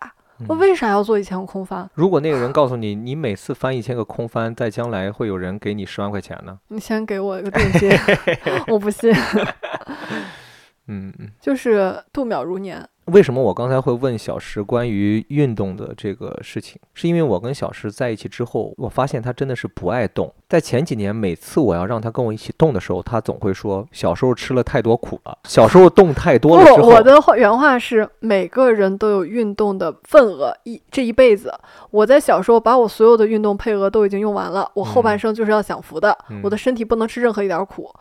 [0.49, 1.89] 我嗯为啥要做一千个空翻？
[1.95, 6.59] 如果那个人告诉你，你每次翻一千个空翻，在将来会有人给你十万块钱呢？
[6.69, 7.91] 你先给我一个定金，
[8.69, 9.13] 我不信。
[10.87, 11.31] 嗯嗯。
[11.41, 16.81] 就是度秒如年，为什么我刚才会问小石关于运动的这个事情？
[16.95, 20.33] 是因为我跟小石在一起之后，我发现他真的是不爱动。
[20.49, 31.53] 在前几年，每次我要让他跟我一起动的时候，他总会说小时候吃了太多苦了，小时候动太多了之不，后，我的原话是每个人都有运动的份额，一这一辈子，
[31.91, 37.93] 我在小时候把我所有的运动配额都已经用完了，我后半嗯生就是要享福的，嗯我的身体不能吃任何一点苦。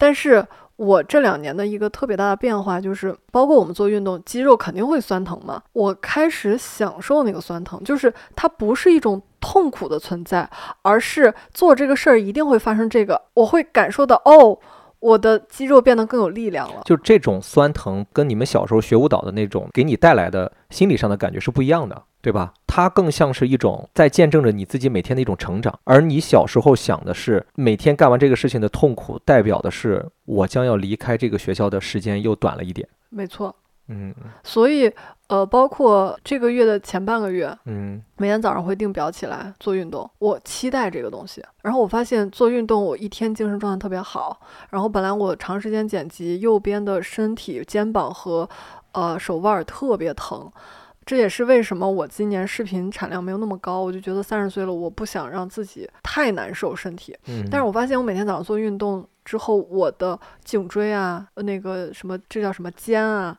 [0.00, 0.44] 但是
[0.76, 10.48] 我这两年的一个特别大的变化就是，包括我们做运动，肌肉肯定会酸疼嘛，我开始享受那个酸疼，就是它不是一种痛苦的存在，
[10.80, 14.58] 而是做这个事儿一定会发生这个，我会感受到哦。
[15.00, 22.52] 我的肌肉变得更有力量了，就这种酸疼，跟你们小时候学舞蹈的那种给你带来的心理上的感觉是不一样的，对吧？
[22.66, 32.88] 它更像是一种在见证着你自己每天的一种成长，而你小时候想的是每天干完这个事情的痛苦，代表的是我将要离开这个学校的时间又短了一点。
[33.08, 33.54] 没错。
[33.92, 34.14] 嗯
[34.44, 34.88] 所以，
[35.26, 41.42] 呃，包括这个月的前半个月，嗯每天早上会定表起来做运动，我期待这个东西。
[41.62, 44.40] 然后我发现做运动，我一天精神状态特别好。
[44.70, 48.48] 然后本来我长时间剪辑，右边的身体、肩膀和
[48.92, 50.48] 呃手腕儿特别疼。
[51.10, 57.16] 这也是为什么我今年视频产量没有那么高，我就觉得三十岁了，我不想让自己太难受身体。
[57.26, 63.36] 嗯，但是我发现我每天早上做运动之后，我的颈椎啊，呃那个什么，这叫什么肩啊，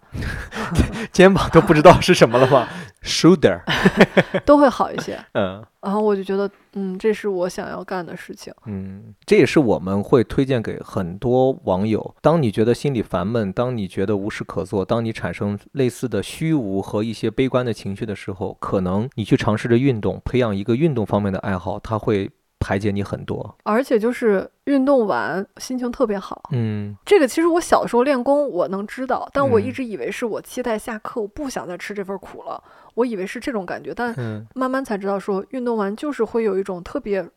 [1.11, 2.67] 肩膀都不知道是什么了吧？
[3.03, 3.61] Shoulder，
[4.45, 5.19] 都会好一些。
[5.33, 8.53] 嗯然后我就觉得，嗯，这是我想要干的事情。
[8.67, 12.13] 嗯，这也是我们会推荐给很多网友。
[12.21, 22.29] 当你觉得心里烦闷，当你觉得无事可做，当你产生类似的虚无和一些悲观的情绪的时候，可能你去尝试着运动，培养一个运动方面的爱好，它会
[22.61, 23.57] 排解你很多。
[23.63, 26.49] 而且就是运动完心情特别好。
[26.51, 37.27] 嗯这个其实我小时候练功我能知道，但我一嗯直以为是我期待下课，我不想再吃这份苦了，我以为是这种感觉，但嗯，慢慢才知道说运动完就是会有一种特别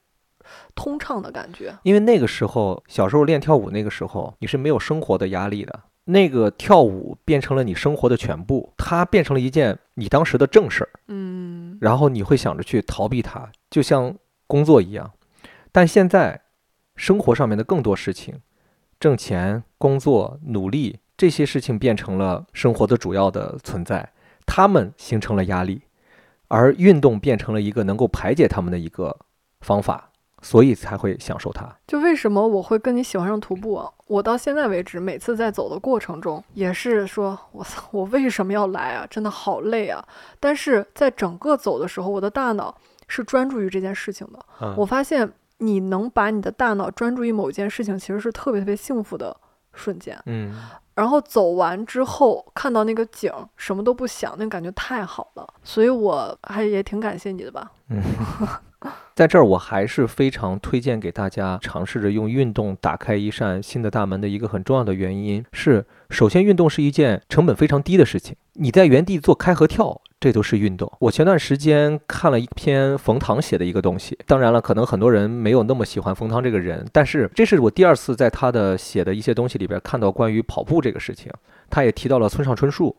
[0.74, 1.74] 通畅的感觉。
[1.82, 5.80] 因为那个时候小时候练跳舞，那个时候你是没有生活的压力的。
[6.06, 10.90] 那个跳舞变成了你生活的全部，它变成了一件你当时的正事儿。
[11.08, 14.14] 嗯，然后你会想着去逃避它，就像
[14.46, 15.10] 工作一样。
[15.74, 16.40] 但现在
[16.94, 18.40] 生活上面的更多事情，
[19.00, 24.12] 挣钱、工作、努力这些事情变成了生活的主要的存在，
[24.46, 25.82] 他们形成了压力，
[26.46, 29.18] 而运动变成了一个能够排解他们的一个
[29.62, 30.10] 方法，
[30.42, 31.68] 所以才会享受它。
[31.88, 33.90] 就为什么我会跟你喜欢上徒步啊？
[34.06, 39.04] 我到现在为止，每次在走的过程中，也是说，我操，我为什么要来啊？
[39.10, 40.06] 真的好累啊！
[40.38, 44.38] 但是在整个走的时候，我的大脑是专注于这件事情的。
[44.60, 45.28] 嗯，我发现
[45.58, 49.36] 你能把你的大脑专注于某一件事情，其实是特别特别幸福的
[49.72, 50.18] 瞬间。
[50.26, 50.54] 嗯
[50.94, 55.44] 然后走完之后，看到那个景，什么都不想，那感觉太好了。
[55.64, 57.72] 所以我还也挺感谢你的吧。
[57.88, 58.00] 嗯，
[59.16, 70.00] 在这儿我还是非常推荐给大家尝试着用运动打开一扇新的大门的一个很重要的原因是，首先运动是一件成本非常低的事情，你在原地做开合跳。
[70.24, 70.90] 这都是运动。
[71.00, 81.30] 我前段时间看了一篇冯唐写的一个东西，当然了，可能很多人没有那么喜欢冯唐这个人，但是这是我第二次在他的写的一些东西里边看到关于跑步这个事情。
[81.68, 82.96] 他也提到了村上春树，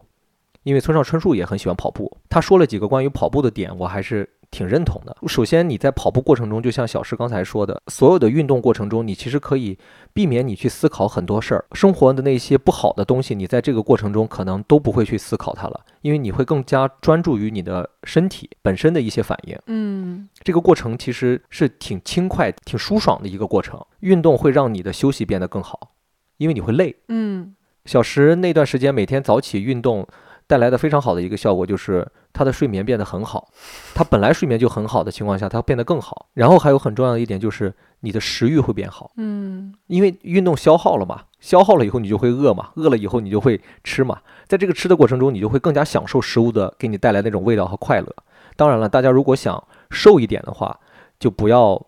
[0.66, 5.16] 因为村上春树也很喜欢跑步，他说了几个关于跑步的点，我还是挺认同的。
[5.28, 9.78] 首先，你在跑步过程中，就像小石刚才说的，所有的运动过程中，你其实可以
[10.12, 19.56] 避免你去思考很多事儿，生活的那些不好的东西，你在这个过程中可能都不会去思考它了，因为你会更加专注于你的身体本身的一些反应。
[19.68, 23.80] 嗯这个过程其实是挺轻快、挺舒爽的一个过程。
[24.00, 25.92] 运动会让你的休息变得更好，
[26.38, 26.96] 因为你会累。
[27.10, 27.56] 嗯
[27.86, 30.08] 小石那段时间每天早起运动
[30.48, 33.48] 带来的非常好的一个效果就是他的睡眠变得很好。
[33.94, 36.28] 他本来睡眠就很好的情况下，他变得更好。
[36.34, 44.20] 然后还有很重要的一点就是你的食欲会变好，嗯因为运动消耗了嘛，消耗了以后你就会饿嘛，饿了以后你就会吃嘛。
[44.48, 48.16] 在这个吃的过程中，你就会更加享受食物的给你带来那种味道和快乐。
[48.56, 50.80] 当然了，大家如果想瘦一点的话，
[51.20, 51.84] 就不要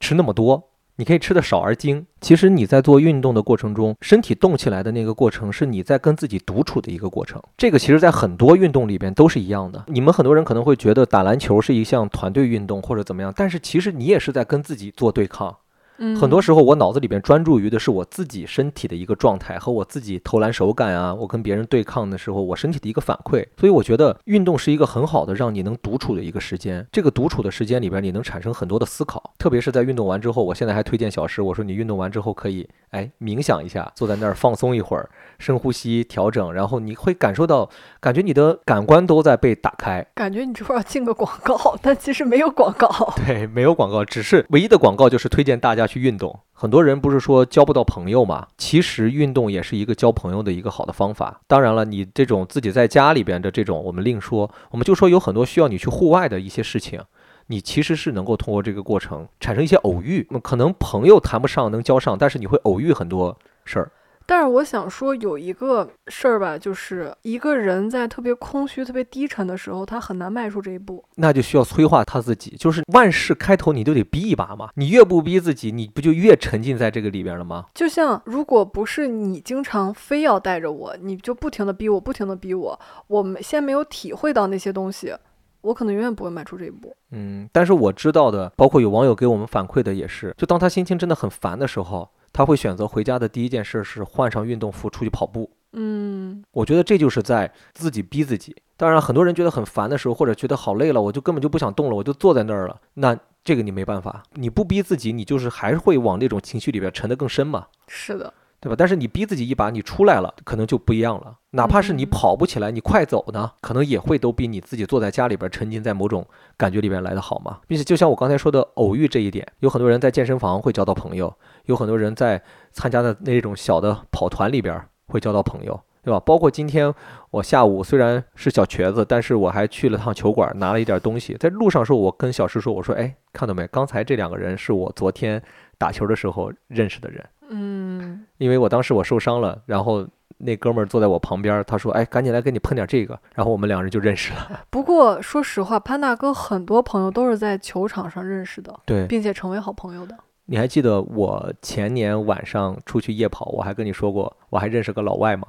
[0.00, 2.06] 吃那么多，你可以吃的少而精。
[2.20, 7.42] 其实你在做运动的过程中，身体动起来的那个过程，是你在跟自己独处的一个过程。
[7.56, 9.84] 这个其实在很多运动里边都是一样的。
[9.88, 15.56] 你们很多人可能会觉得打篮球是一项团队运动或者怎么样，但是其实你也是在跟自己做对抗。
[15.98, 23.46] 嗯，很多时候，我脑子里边专注于的是我自己身体的一个状态和我自己投篮手感啊，我跟别人对抗的时候，我身体的一个反馈。
[23.58, 26.86] 所以我觉得运动是一个很好的让你能独处的一个时间。
[26.90, 30.42] 这个独处的时间里边，你能产生很多的思考，特别是在运动完之后。
[30.42, 37.68] 我现在还推荐小石，我说你运动完之后可以哎冥想一下，坐在那儿放松一会儿，深呼吸调整，然后你会感受到，
[38.00, 40.04] 感觉你的感官都在被打开。
[40.14, 42.88] 感觉你这会儿要进个广告， 但其实没有广告。
[43.24, 46.38] 对，没有广告，只是唯一的广告就是推荐大家去运动。
[46.52, 48.46] 很多人不是说交不到朋友嘛？
[48.56, 51.40] 其实运动也是一个交朋友的一个好的方法。
[51.46, 54.48] 当然了，你这种自己在家里边的这种，我们另说。
[54.70, 57.00] 我们就说有很多需要你去户外的一些事情，
[57.48, 60.28] 你其实是能够通过这个过程产生一些偶遇。
[60.42, 63.90] 可能朋友谈不上能交上，但是你会偶遇很多事儿。
[64.26, 71.04] 但是我想说，有一个事儿吧，就是一个人在特别空虚、特别低沉的时候，他很难迈出这一步。
[71.16, 74.70] 那就需要催化他自己，就是万事开头你都得逼一把嘛。
[74.76, 77.66] 你越不逼自己，你不就越沉浸在这个里边了吗？
[77.74, 85.14] 就像如果不是你经常非要带着我，你就不停的逼我，不停的逼我，我没先没有体会到那些东西，
[85.60, 86.94] 我可能永远不会迈出这一步。
[87.10, 95.50] 嗯，但是我知道的，包括有网友给我们反馈的也是，就当他心情真的很烦的时候，他会选择回家的第一件事是换上运动服出去跑步。
[95.74, 98.54] 嗯我觉得这就是在自己逼自己。
[98.76, 102.80] 当然，很多人觉得很烦的时候，或者觉得好累了，我就根本就不想动了，我就坐在那儿了。
[102.94, 107.68] 那这个你没办法，你不逼自己，你就是还是会往那种情绪里边沉得更深嘛。
[107.86, 108.76] 是的，对吧？
[108.78, 111.36] 但是你逼自己一把，你出来了，可能就不一样了。
[111.50, 116.24] 哪怕是你嗯跑不起来，你快走呢，可能也会都比你自己坐在家里边沉浸在某种
[116.56, 117.58] 感觉里边来的好嘛。
[117.66, 121.34] 并且就像我刚才说的偶遇这一点，有很多人在健身房会交到朋友，
[121.64, 122.40] 有很多人在
[122.70, 126.20] 参加的那种小的跑团里边会交到朋友，对吧？
[126.20, 126.94] 包括今天
[127.32, 131.34] 我下午虽然是小瘸子，但是我还去了趟球馆拿了一点东西。
[131.34, 133.66] 在路上的时候，我跟小石说：“我说，哎，看到没？
[133.66, 135.42] 刚才这两个人是我昨天
[135.82, 137.24] 打球的时候认识的人。”
[137.54, 140.06] 嗯因为我当时我受伤了，然后
[140.38, 144.60] 那哥们儿坐在我旁边，他说：“哎，赶紧来给你喷点这个。”然后我们两人就认识了。
[144.70, 150.16] 不过说实话，潘大哥很多朋友都是在球场上认识的，对，并且成为好朋友的。
[150.46, 155.48] 你还记得我前年晚上出去夜跑，我还跟你说过，我还认识个老外吗？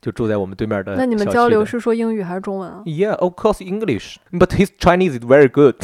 [0.00, 0.96] 就住在我们对面的。
[0.96, 1.62] 那你们交流？
[1.64, 5.76] 是说英语还是中文啊？Yeah, of course English, but his Chinese is very good。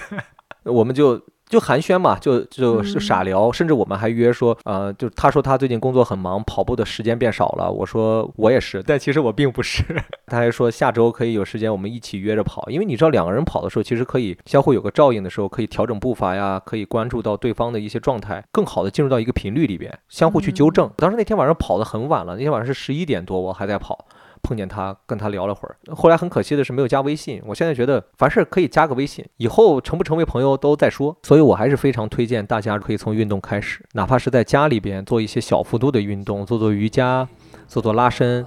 [0.64, 1.20] 我们就
[1.50, 7.68] 就寒暄嘛，就就就嗯傻聊，甚至我们还约说，呃，就他说他最近工作很忙，跑步的时间变少了。
[7.68, 9.82] 我说我也是，但其实我并不是。
[10.28, 20.88] 他还说下周可以有时间我们一起约着跑，因为你知道两个人跑的时候，其实可以相互有个照应的时候，可以调整步伐呀，可以关注到对方的一些状态，更好的进入到一个频率里边，相互去纠正。
[20.96, 24.06] 当时那天晚上跑得很晚了，那天晚上是十一点多，我还在跑。
[24.50, 25.76] 碰见他，跟他聊了会儿。
[25.94, 27.40] 后来很可惜的是没有加微信。
[27.46, 31.16] 我现在觉得凡事可以加个微信，以后成不成为朋友都再说。
[31.22, 37.28] 所以我还是非常推荐大家可以从运动开始，哪怕是在家里边做一些小幅度的运动，做做瑜伽，
[37.68, 38.44] 做做拉伸，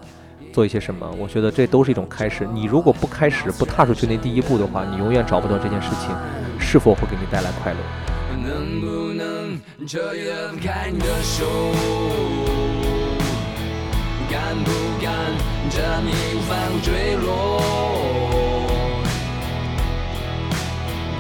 [0.52, 2.46] 做一些什么，我觉得这都是一种开始。
[2.54, 6.14] 你如果不开始，不踏出去那第一步的话，你永远找不到这件事情
[6.60, 7.80] 是否会给你带来快乐。
[8.44, 12.63] 能不能彻底地放开你的手？
[14.34, 15.14] 敢不敢
[15.70, 15.78] 这
[16.10, 17.62] 义无反顾坠落？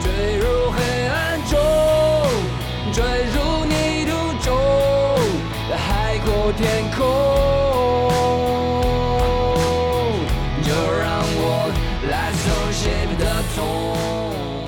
[0.01, 0.09] 坠
[0.39, 1.59] 入黑暗中，
[2.91, 3.03] 坠
[3.36, 4.11] 入泥土
[4.43, 4.57] 中，
[5.78, 7.05] 海阔天空。
[10.64, 11.70] 就让我
[12.09, 13.24] 来手写你的
[13.55, 13.61] 痛。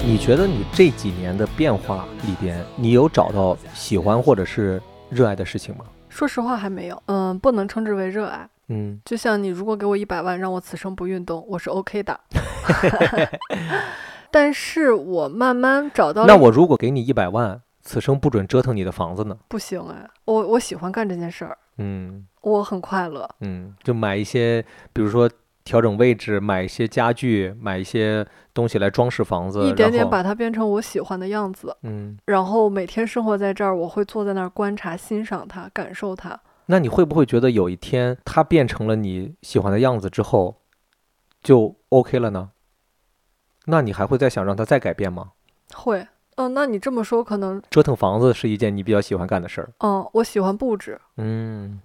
[0.05, 4.79] 你觉得你这几年的变化里边，你有找到喜欢或者是
[5.09, 5.85] 热爱的事情吗？
[6.15, 12.17] 说实话还没有，嗯，不能称之为热爱，嗯，就像你如果给我一百万让我此生不运动，我是 OK 的。
[14.31, 19.37] 但是我慢慢找到那我如果给你一百万，此生不准折腾你的房子呢？
[19.49, 23.29] 不行哎，我我喜欢干这件事儿，嗯我很快乐。
[23.41, 24.63] 嗯，就买一些，
[24.93, 25.29] 比如说
[25.65, 36.39] 调整位置，买一些家具，买一些东西来装饰房子，一点点把它变成我喜欢的样子，嗯，然后每天生活在这儿，我会坐在那儿观察、欣赏它、感受它。
[36.67, 40.61] 那你会不会觉得有一天它变成了你喜欢的样子之后，
[41.41, 42.51] 就 OK 了呢？
[43.65, 45.31] 那你还会再想让它再改变吗？
[45.73, 49.69] 会，嗯、那你这么说，可能，折腾房子是一件你比较喜欢干的事儿。
[49.79, 51.81] 嗯，我喜欢布置，嗯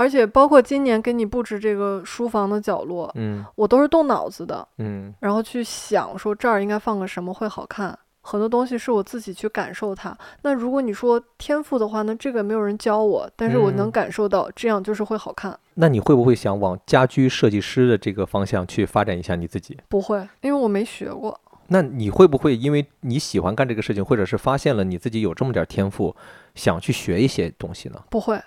[0.00, 7.98] 而且包括今年给你布置这个书房的角落，嗯我都是动脑子的，嗯然后去想说这儿应该放个什么会好看。
[8.22, 10.16] 很多东西是我自己去感受它。
[10.42, 15.58] 那如果你说天赋的话那，这个没有人教我，但是我能嗯感受到这样就是会好看。
[15.74, 19.78] 那你会不会想往家居设计师的这个方向去发展一下你自己？
[19.88, 21.38] 不会，因为我没学过。
[21.72, 26.14] 那你会不会因为你喜欢干这个事情，或者是发现了你自己有这么点儿天赋，
[26.54, 28.02] 想去学一些东西呢？
[28.10, 28.40] 不会，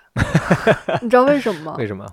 [1.02, 1.76] 你知道为什么吗？
[1.78, 2.06] 为什么？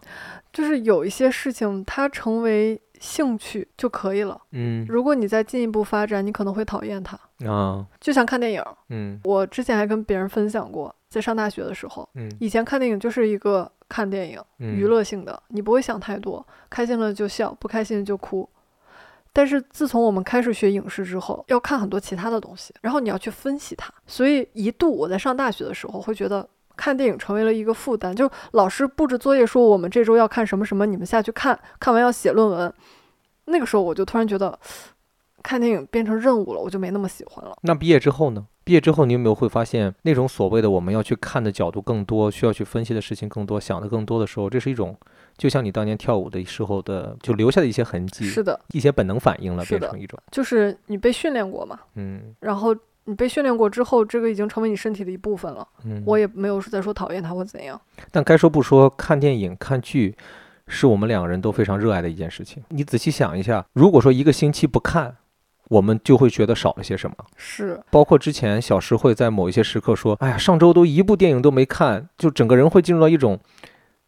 [0.53, 4.39] 就是有一些事情它成为兴趣就可以了。
[4.51, 7.17] 嗯如果你再进一步发展，你可能会讨厌它。
[7.49, 18.47] 啊就像看电影，嗯我之前还跟别人分享过，在上大学的时候，嗯以前看电影就是一个看电影，嗯娱乐性的，你不会想太多，开心了就笑，不开心就哭。
[19.33, 23.93] 但是自从我们开始学影视之后，要看很多其他的东西，然后你要去分析它。
[24.05, 32.73] 所以一度我在上大学的时候会觉得看电影成为了一个负担，就老师布置作业说我们这周要看什么什么，你们下去看看完要写论文。
[33.45, 34.57] 那个时候我就突然觉得
[35.41, 37.55] 看电影变成任务了，我就没那么喜欢了。
[37.61, 38.45] 那毕业之后呢？
[38.63, 44.95] 毕业之后，你有没有会发现那种所谓的我们要去看的角度更多，需要去分析的事情更多，想的更多的时候，这是一种，
[45.41, 52.75] 就像你当年跳舞的时候的，就留下的一些痕迹，是的，一些本能反应了，变成一种，就是你被训练过嘛，嗯然后
[53.05, 55.67] 你被训练过之后，这个已经成为你身体的一部分了。
[55.83, 56.03] 嗯。
[56.05, 57.81] 我也没有在说讨厌它或怎样。
[58.11, 60.15] 但该说不说，看电影、看剧，
[60.67, 62.63] 是我们两个人都非常热爱的一件事情。
[62.69, 65.17] 你仔细想一下，如果说一个星期不看，
[65.69, 67.15] 我们就会觉得少了些什么。
[67.35, 73.39] 是，包括之前小石会在某一些时刻说：“哎呀，上周都一部电影都没看，就整个人会进入到一种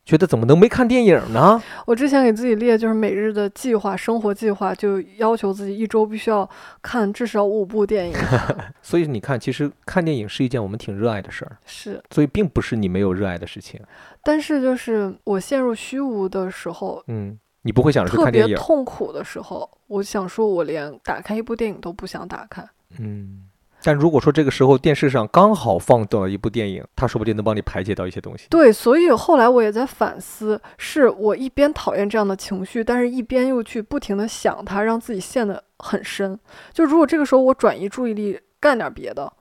[0.06, 1.62] 觉得怎么能没看电影呢？
[1.86, 6.48] 我之前给自己列就是每日的计划，生活计划，就要求自己一周必须要
[6.82, 8.16] 看至少五部电影。
[8.84, 13.80] 所以你看，其实看电影是一件我们挺热爱的事儿，是，所以并不是你没有热爱的事情。
[14.24, 18.58] 但是就是我陷入虚无的时候，嗯，你不会想着看电影。
[18.58, 22.62] 痛苦的时候，我想说，我连打开一部电影都不想打开。
[23.00, 23.46] 嗯，
[23.84, 28.48] 但如果说这个时候电视上刚好放到了一部电影，它说不定能帮你排解到一些东西。
[28.50, 36.40] 对，所以后来我也在反思，是我一边讨厌这样的情绪，但是一边又去不停的想它，让自己陷得很深。
[36.72, 39.32] 就如果这个时候我转移注意力干点别的，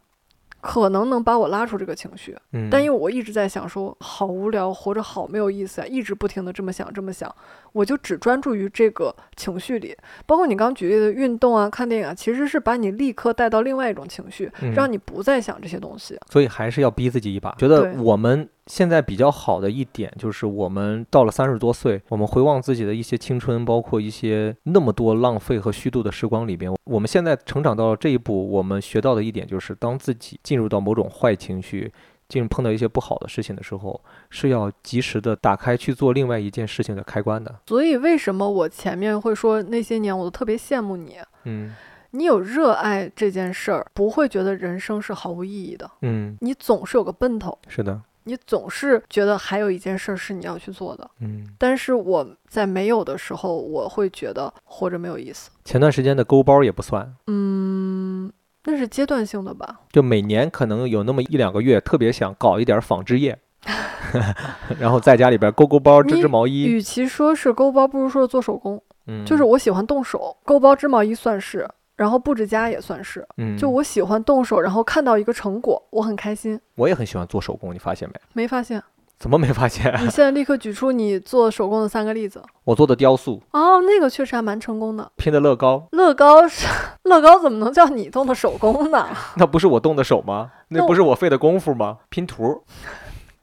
[0.60, 2.36] 可能能把我拉出这个情绪。
[2.52, 7.32] 嗯，但因为我一直在想说，好无聊，活着好没有意思啊，一直不停的这么想这么想，
[7.72, 9.96] 我就只专注于这个情绪里。
[10.26, 16.18] 包括你刚举例的运动啊、看电影啊，其实是把你立刻带到另外一种情绪，嗯让你不再想这些东西。
[16.30, 17.54] 所以还是要逼自己一把。
[17.58, 31.92] 觉得我们现在比较好的一点就是，我们到了三十多岁，我们回望自己的一些青春，包括一些那么多浪费和虚度的时光里边，我们现在成长到了这一步，我们学到的一点就是，当自己进入到某种坏情绪。
[32.32, 37.54] 进入碰到一些不好的事情的时候，是要及时的打开去做另外一件事情的开关的。
[37.66, 41.18] 所以为什么我前面会说那些年我都特别羡慕你？
[41.44, 41.74] 嗯
[42.14, 45.90] 你有热爱这件事儿，不会觉得人生是毫无意义的。
[46.02, 51.10] 嗯，你总是有个奔头，是的，你总是觉得还有一件事儿是你要去做的。
[51.20, 51.46] 嗯。
[51.58, 55.50] 但是我在没有的时候，我会觉得活着没有意思。
[55.64, 58.30] 前段时间的勾包也不算，嗯，
[58.64, 59.80] 那是阶段性的吧？
[59.90, 63.38] 就每年可能有那么一两个月，特别想搞一点纺织业，
[64.78, 66.64] 然后在家里边勾勾包、织织毛衣。
[66.64, 68.80] 与其说是勾包，不如说做手工。
[69.06, 73.26] 嗯，就是我喜欢动手，勾包、织毛衣算是，然后布置家也算是。
[73.36, 76.60] 嗯，就我喜欢动手，然后看到一个成果，我很开心。
[76.76, 78.14] 我也很喜欢做手工，你发现没？
[78.32, 78.80] 没发现？
[79.22, 79.88] 怎么没发现？
[80.02, 82.42] 你现在立刻举出你做手工的三个例子。
[82.64, 85.12] 我做的雕塑，哦，那个确实还蛮成功的。
[85.14, 86.66] 拼的乐高，乐高是
[87.04, 89.06] 乐高，怎么能叫你动的手工呢？
[89.38, 90.50] 那不是我动的手吗？
[90.70, 91.98] 那那不是我费的功夫吗？
[92.08, 92.64] 拼图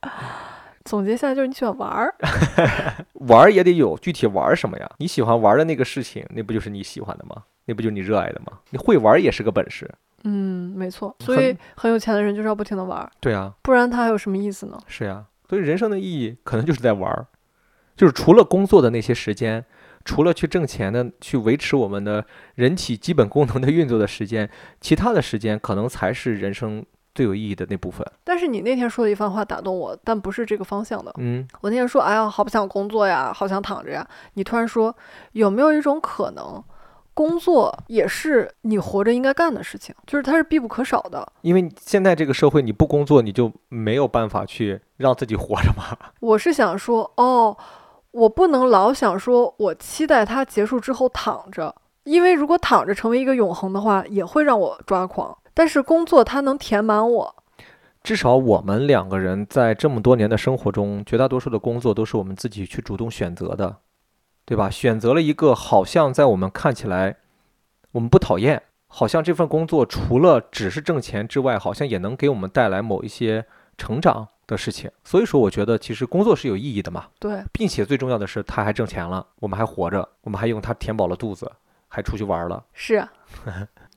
[0.83, 2.13] 总结下来就是你喜欢玩儿。
[3.13, 4.91] 玩儿也得有具体玩儿什么呀？
[4.97, 7.37] 你喜欢玩儿的那个事情，那不就是你喜欢的吗？
[7.63, 8.51] 那不就是你热爱的吗？
[8.71, 9.89] 你会玩儿也是个本事。
[10.25, 11.15] 嗯，没错。
[11.21, 14.77] 所以很有钱的人就是要不停的玩儿，对啊，不然他还有什么意思呢？
[14.85, 17.25] 是呀，所以人生的意义可能就是在玩儿。
[17.97, 19.65] 就是除了工作的那些时间，
[20.05, 22.25] 除了去挣钱的、去维持我们的
[22.55, 28.05] 人体基本功能的运作的时间，其他的时间可能才是人生最有意义的那部分。
[28.23, 31.13] 但是你那天说的一番话打动我，但不是这个方向的。
[31.17, 34.07] 嗯我那天说，哎呀，好不想工作呀，好想躺着呀。
[34.35, 34.95] 你突然说，
[35.33, 36.63] 有没有一种可能，
[37.19, 41.29] 工作也是你活着应该干的事情，就是它是必不可少的。
[41.41, 45.97] 因为现在这个社会，你不工作，你就没有办法去让自己活着嘛。
[46.21, 47.57] 我是想说，哦，
[48.11, 55.37] 我不能老想说我期待它结束之后躺着，因为如果躺着成为一个永恒的话，也会让我抓狂。
[55.53, 57.35] 但是工作它能填满我，
[58.01, 63.75] 至少我们两个人在这么多年的生活中，绝大多数的工作都是我们自己去主动选择的，
[64.49, 64.67] 对吧？
[64.67, 67.17] 选择了一个好像在我们看起来
[67.91, 73.45] 我们不讨厌，好像这份工作除了只是挣钱之外，好像也能给我们带来某一些
[73.77, 74.89] 成长的事情。
[75.03, 81.51] 所以说，我觉得其实工作是有意义的嘛，对，并且最重要的是，他还挣钱了，我们还活着，我们还用它填饱了肚子，
[81.87, 82.65] 还出去玩了。
[82.73, 83.11] 是啊。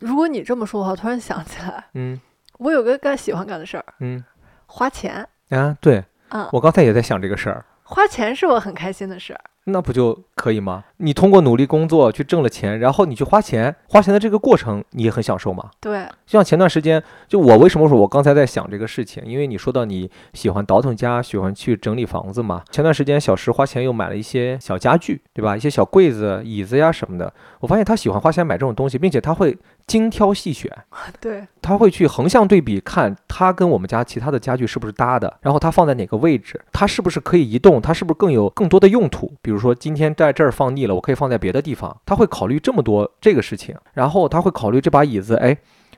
[0.00, 2.20] 如果你这么说的话，突然想起来，嗯
[2.58, 4.22] 我有个干喜欢干的事儿，嗯
[4.66, 5.26] 花钱。
[5.48, 7.64] 啊，对嗯，我刚才也在想这个事儿。
[7.84, 9.40] 花钱是我很开心的事儿。
[9.64, 10.84] 那不就可以吗？
[10.96, 15.70] 你通过努力工作去挣了钱，然后你去花钱，花钱的这个过程你也很享受吗？
[15.80, 22.62] 对，就像前段时间，就我为什么说我刚才在想这个事情，因为你说到你喜欢倒腾家，喜欢去整理房子嘛。
[22.70, 25.56] 前段时间小石花钱又买了一些小家具，对吧？
[25.56, 27.32] 一些小柜子、椅子呀什么的。
[27.60, 29.56] 我发现他喜欢花钱买这种东西，并且他会
[29.92, 30.72] 精挑细选，
[31.20, 39.30] 对，他会去横向对比，看它跟我们家其他的家具是不是搭的，然后它放在哪个位置，它是不是可以移动，它是不是更有更多的用途。
[39.42, 41.94] 比如说今天在这儿放腻了，我可以放在别的地方。
[42.06, 45.54] 他会考虑这么多这个事情，然后他会考虑这把椅子，哎。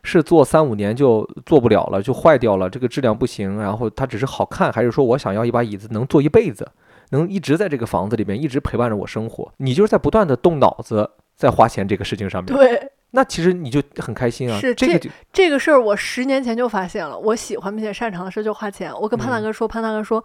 [0.06, 3.58] 是做三五年就做不了了，就坏掉了，这个质量不行。
[3.58, 6.70] 然后它只是好看，还是说我想要一把椅子能坐一辈子，
[7.08, 9.50] 能一直在这个房子里面一直陪伴着我生活？
[9.56, 12.54] 你就是在不断的动脑子，在花钱这个事情上面。
[12.54, 12.86] 对，
[13.16, 14.58] 那其实你就很开心啊。
[14.58, 18.92] 是这这个就这个事儿我十年前就发现了，我喜欢并且擅长的事就花钱。
[19.00, 20.22] 我跟潘大嗯哥说，潘大哥说，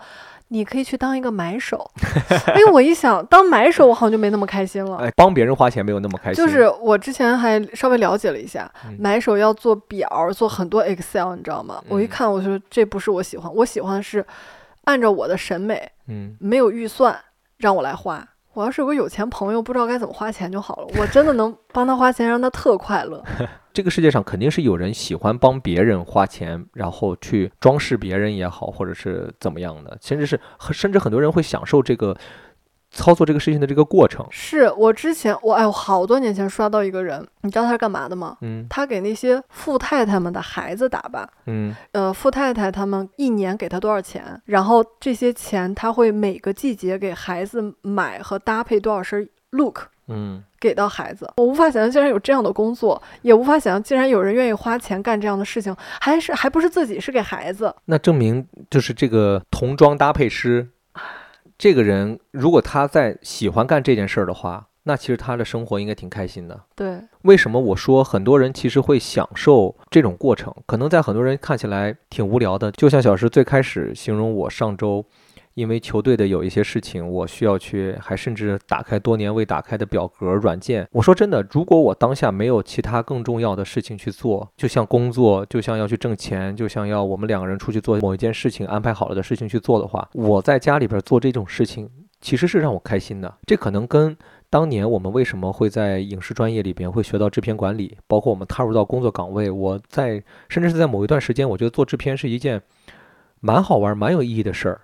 [0.48, 1.90] 你可以去当一个买手。
[2.52, 4.98] 哎，我一想，当买手我好像就没那么开心了。
[4.98, 6.44] 哎，帮别人花钱没有那么开心。
[6.44, 11.84] 就是我之前还稍微了解了一下，嗯买手要做表，做很多 Excel，你知道吗？
[11.88, 14.26] 我一嗯看，我说这不是我喜欢，我喜欢的是
[14.86, 17.16] 按照我的审美，嗯，没有预算
[17.58, 18.28] 让我来花。
[18.60, 20.88] 我要是有个有钱朋友，不知道该怎么花钱就好了。
[20.98, 23.24] 我真的能帮他花钱，让他特快乐。
[23.72, 30.38] 这个世界上肯定是有人喜欢帮别人花钱，然后去装饰别人也好，或者是怎么样的，甚至是
[30.72, 32.14] 甚至很多人会享受这个
[32.92, 34.26] 操作这个事情的这个过程。
[34.32, 38.38] 是我之前我哎，我好多年前刷到一个人，你知道他是干嘛的吗？
[38.42, 41.30] 嗯他给那些富太太们的孩子打扮。
[41.46, 51.32] 嗯呃，富太太他们一年给他多少钱，然后这些钱他会每个季节给孩子买和搭配多少身 look 嗯，给到孩子。
[51.38, 57.76] 我无法想象竟然有这样的工作，也无法想象竟然有人愿意花钱干这样的事情，还是还不是自己，是给孩子。
[57.86, 60.68] 那证明就是这个童装搭配师，
[61.60, 66.58] 这个人如果他在喜欢干这件事儿的话，那其实他的生活应该挺开心的。
[66.74, 70.56] 对，为什么我说很多人其实会享受这种过程？
[70.66, 75.06] 可能在很多人看起来挺无聊的，就像小石最开始形容我上周。
[75.60, 80.88] 因为球队的有一些事情，我需要去，还甚至打开多年未打开的表格软件。
[80.94, 91.90] 我说真的，如果我当下没有其他更重要的事情去做，就像工作，就像要去挣钱，就像要我们两个人出去做某一件事情安排好了的事情去做的话，我在家里边做这种事情，
[92.22, 93.34] 其实是让我开心的。
[93.46, 94.16] 这可能跟
[94.50, 102.62] 当年我们为什么会在影视专业里边会学到制片管理，包括我们踏入到工作岗位，我在甚至是在某一段时间，我觉得做制片是一件
[103.42, 104.82] 蛮好玩、蛮有意义的事儿。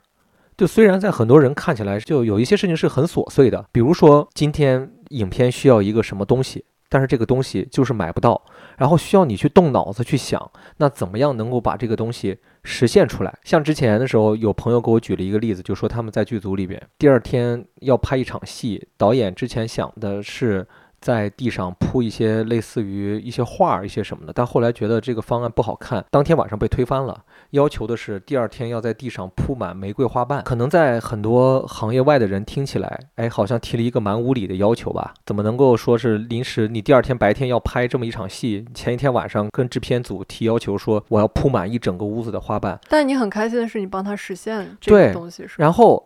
[0.57, 8.41] 就虽然在很多人看起来，就有一些事情是很琐碎的，比如说今天影片需要一个什么东西，但是这个东西就是买不到，
[8.77, 13.37] 然后需要你去动脑子去想，那怎么样能够把这个东西实现出来？
[13.43, 20.67] 像之前的时候，有朋友给我举了一个例子，就说他们在剧组里边，第二天要拍一场戏，导演之前想的是。
[21.05, 27.23] 在地上铺一些类似于一些画儿、一些什么的，但后来觉得这个方案不好看，当天晚上被推翻了。
[27.51, 30.41] 要求的是第二天要在地上铺满玫瑰花瓣。
[30.43, 35.13] 可能在很多行业外的人听起来，哎，好像提了一个蛮无理的要求吧？
[35.27, 36.67] 怎么能够说是临时？
[36.67, 45.53] 你第二天白天要拍这么一场戏，前一天晚上跟制片组提要求说我要铺满一整个屋子的花瓣，但你很开心的是，你帮他实现这对个东西是？
[45.59, 46.03] 然后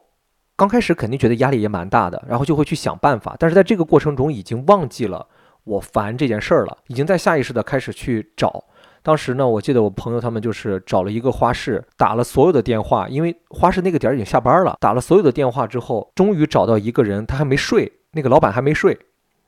[0.59, 5.25] 刚开始肯定觉得压力也蛮大的，然后就会去想办法，但是在这个过程中已经忘记了
[5.63, 8.61] 我烦这件事儿了，已经在下意识的开始去找
[9.01, 18.99] 当时呢，我记得我朋友他们就是找了一个花市，打了所有的电话，因为花市那个点儿已经下班了，打了所有的电话之后，终于找到一个人，他还没睡，那个老板还没睡，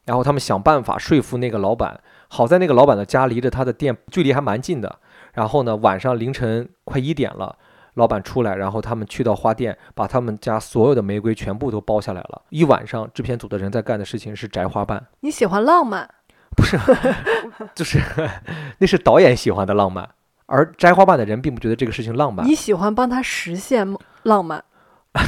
[0.06, 2.00] 然后他们想办法说服那个老板。
[2.30, 5.00] 好在那个老板的家离着他的店距离还蛮近的，
[5.34, 7.58] 然后呢，晚上凌晨快一点了，
[7.96, 12.42] 老板出来，然后他们去到花店，把他们家所有的玫瑰全部都包下来了。
[12.50, 16.10] 一晚上，制片组的人在干的事情是摘花瓣，你喜欢浪漫，
[16.56, 16.80] 不是，
[17.76, 18.02] 就是
[18.80, 20.10] 那是导演喜欢的浪漫，
[20.46, 24.64] 而摘花瓣的人并不觉得这个事情浪漫你，喜欢帮他实现梦浪漫，
[25.14, 25.20] 你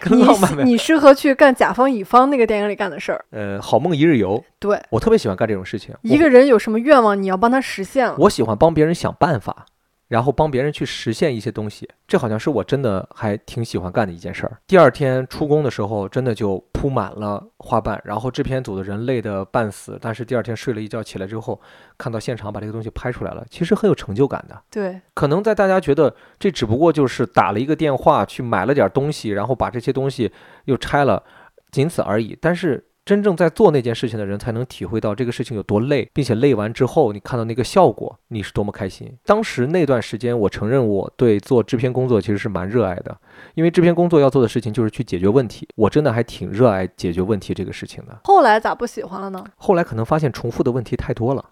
[0.00, 0.64] 跟浪漫没。
[0.64, 3.24] 喜你适合去干甲方乙方那个电影里干的事儿。
[3.30, 5.94] 呃，好梦一日游，对，我特别喜欢干这种事情。
[6.02, 8.16] 一个人有什么愿望，你要帮他实现了。
[8.18, 9.64] 我喜欢帮别人想办法，
[10.12, 14.58] 然后帮别人去实现一些东西，这好像是我真的还挺喜欢干的一件事儿。
[14.66, 21.58] 第二天出工的时候，真的就铺满了花瓣，然后制片组的人累得半死，但是第二天睡了一觉起来之后，
[21.96, 24.62] 看到现场把这个东西拍出来了，其实很有成就感的。
[24.70, 30.30] 对，可能在大家觉得这只不过就是打了一个电话去买了点东西，然后把这些东西
[30.66, 31.24] 又拆了，
[31.70, 32.36] 仅此而已。
[32.38, 39.12] 但是真正在做那件事情的人，才能体会到这个事情有多累，并且累完之后，你看到那个效果，你是多么开心。
[39.24, 43.16] 当时那段时间，我承认我对做制片工作其实是蛮热爱的，
[43.54, 48.20] 因为制片工作要做的事情就是去解决问题，我真的还挺热爱解决问题这个事情的。
[48.22, 49.44] 后来咋不喜欢了呢？
[49.56, 51.44] 后来可能发现重复的问题太多了，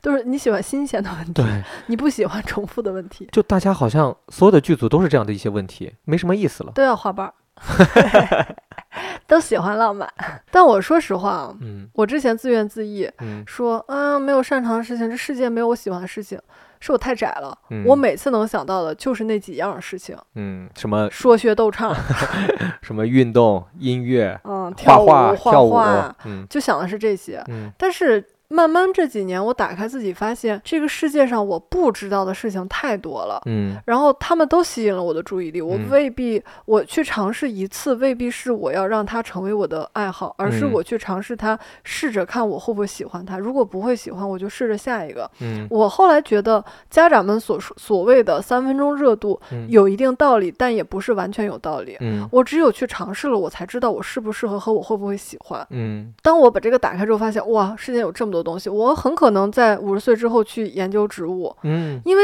[0.00, 6.72] 都是你喜欢新鲜的问题，对，你不喜欢重复的问题，就大家好像所有的剧组都是这样的一些问题，没什么意思了。
[6.74, 7.34] 都要花瓣儿，
[9.26, 10.08] 都喜欢浪漫。
[10.50, 16.40] 但我说实话啊，嗯我之前自怨自艾，嗯说啊没有擅长的事情，这世界没有我喜欢的事情，
[16.80, 17.56] 是我太窄了。
[17.70, 21.94] 嗯，我每次能想到的就是那几样事情：嗯什么说学逗唱，
[22.82, 27.42] 什么运动、音乐、嗯，跳舞、画、跳舞画，，嗯就想的是这些。
[27.48, 33.42] 嗯但是慢慢这几年，我打开自己，发现这个世界上我不知道的事情太多了。
[33.44, 43.38] 嗯然后他们都吸引了我的注意力，我嗯未必我去尝试一次，未必是我要让它成为我的爱好，而是嗯我去尝试它，试着看我会不会喜欢它。
[43.38, 45.30] 如果不会喜欢，我就试着下一个。
[45.40, 51.96] 嗯我后来觉得家长们所说所谓的三分钟热度嗯有一定道理，但也不是完全有道理。
[52.00, 55.66] 嗯我只有去尝试了，我才知道我适不适合和我会不会喜欢。
[55.68, 62.22] 嗯当我把这个打开之后，发现哇，世界有这么多东西，我很可能在五十岁之后去研究植物，嗯因为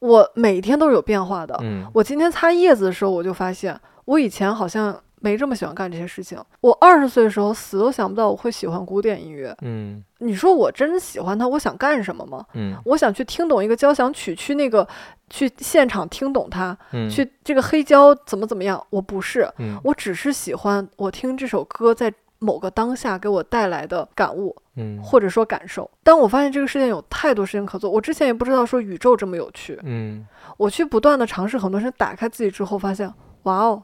[0.00, 1.58] 我每天都是有变化的。
[1.62, 6.38] 嗯我今天擦叶子的时候，我就发现我以前好像没这么喜欢干这些事情。
[6.60, 9.52] 我二十岁的时候死都想不到我会喜欢古典音乐。
[9.62, 12.44] 嗯你说我真喜欢它，我想干什么吗？
[12.54, 14.86] 嗯我想去听懂一个交响曲，去那个
[15.28, 18.80] 去现场听懂它，嗯去这个黑胶怎么怎么样？
[18.90, 24.54] 我不是，嗯我只是喜欢我听这首歌在某个当下给我带来的感悟。
[24.80, 25.90] 嗯或者说感受。
[26.04, 29.76] 当我发现这个世界有太多事情可做，我之前也不知道说宇宙这么有趣。
[29.82, 30.24] 嗯
[30.56, 33.12] 我去不断的尝试很多事情，打开自己之后，发现
[33.42, 33.82] 哇哦，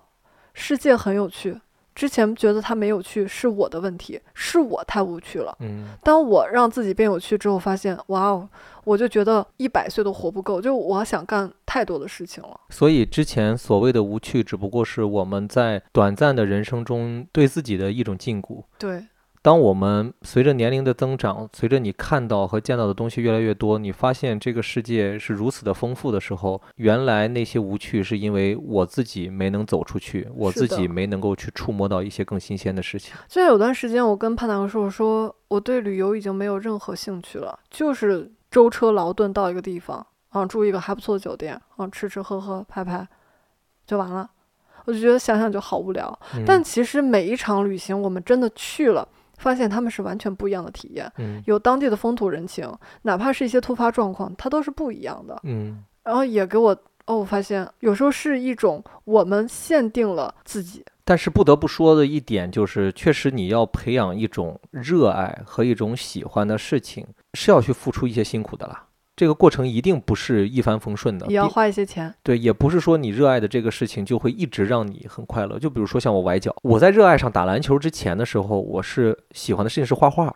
[0.53, 1.61] 世界很有趣。
[1.95, 5.57] 之前觉得他没有趣是我的问题，是我太无趣了。
[5.61, 8.49] 嗯当我让自己变有趣之后，发现哇哦，
[8.85, 12.61] 我就觉得一百岁都活不够，就我想干太多的事情了。
[12.71, 18.63] 所以之前所谓的无趣，只不过是我们在短暂的人生中对自己的一种禁锢。
[18.79, 19.05] 对，
[19.45, 33.15] 当我们随着年龄的增长，随着你看到和见到的东西越来越多，你发现这个世界是如此的丰富的时候，原来那些无趣是因为我自己没能走出去，我自己没能够去触摸到一些更新鲜的事情。
[33.29, 43.07] 就像有段时间，我跟潘大哥说，我说我对旅游已经没有任何兴趣了，就是舟车劳顿到一个地方，啊，住一个还不错的酒店，啊，吃吃喝喝拍拍，
[43.87, 44.31] 就完了。
[44.87, 46.19] 我就觉得想想就好无聊。
[46.47, 49.07] 但嗯其实每一场旅行，我们真的去了，
[49.45, 51.11] 发现他们是完全不一样的体验。
[51.19, 52.67] 嗯有当地的风土人情，
[53.03, 55.39] 哪怕是一些突发状况，它都是不一样的。
[55.45, 56.71] 嗯然后也给我
[57.07, 60.83] 哦，我发现有时候是一种我们限定了自己。
[61.05, 68.87] 但是不得不说的一点就是，确实你要培养一种热爱和一种喜欢的事情，是要去付出一些辛苦的啦。
[69.17, 75.59] 这个过程一定不是一帆风顺的，也要花一些钱，对，也不是说你热爱的这个事情就会一直让你很快乐。
[75.59, 80.35] 就比如说像我崴脚，我在热爱上打篮球之前的时候，我是喜欢的事情是画画。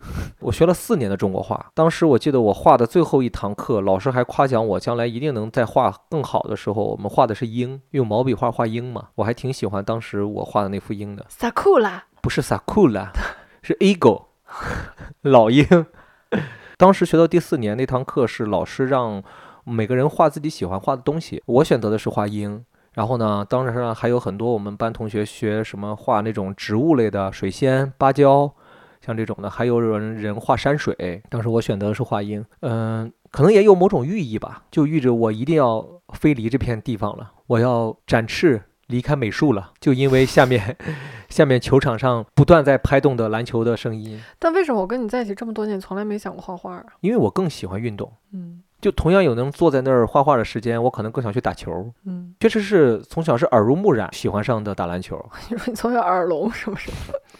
[0.40, 13.08] 我学了四年的中国画，当时我记得我画的最后一堂课，老师还夸奖我将来一定能再画更好的时候，我们画的是鹰，用毛笔画画鹰嘛，我还挺喜欢当时我画的那幅鹰的，萨库拉，不是 sakura，
[13.60, 14.24] 是 eagle，
[15.20, 15.66] 老鹰。
[16.80, 19.22] 当时学到第四年那堂课是老师让
[19.64, 22.64] 每个人画自己喜欢画的东西，我选择的是画鹰。
[22.94, 28.50] 然后呢，当然还有很多我们班同学学什么画那种植物类的水仙、芭蕉、
[29.02, 40.76] 像这种的，还有人人画山水，当时我选择的是画鹰，嗯、可能也有某种寓意吧，就寓着我一定要飞离这片地方了，我要展翅离开美术了，就因为下面
[41.30, 46.84] 下面球场上不断在拍动的篮球的声音，但为什么我跟你在一起这么多年，从来没想过画画啊？
[47.00, 48.12] 因为我更喜欢运动。
[48.32, 51.92] 嗯就同样有能坐在那儿画画的时间，我可能更想去打球。
[52.06, 56.90] 嗯，确实是从小是耳濡目染喜欢上的打篮球， 你说你从小耳聋是不是？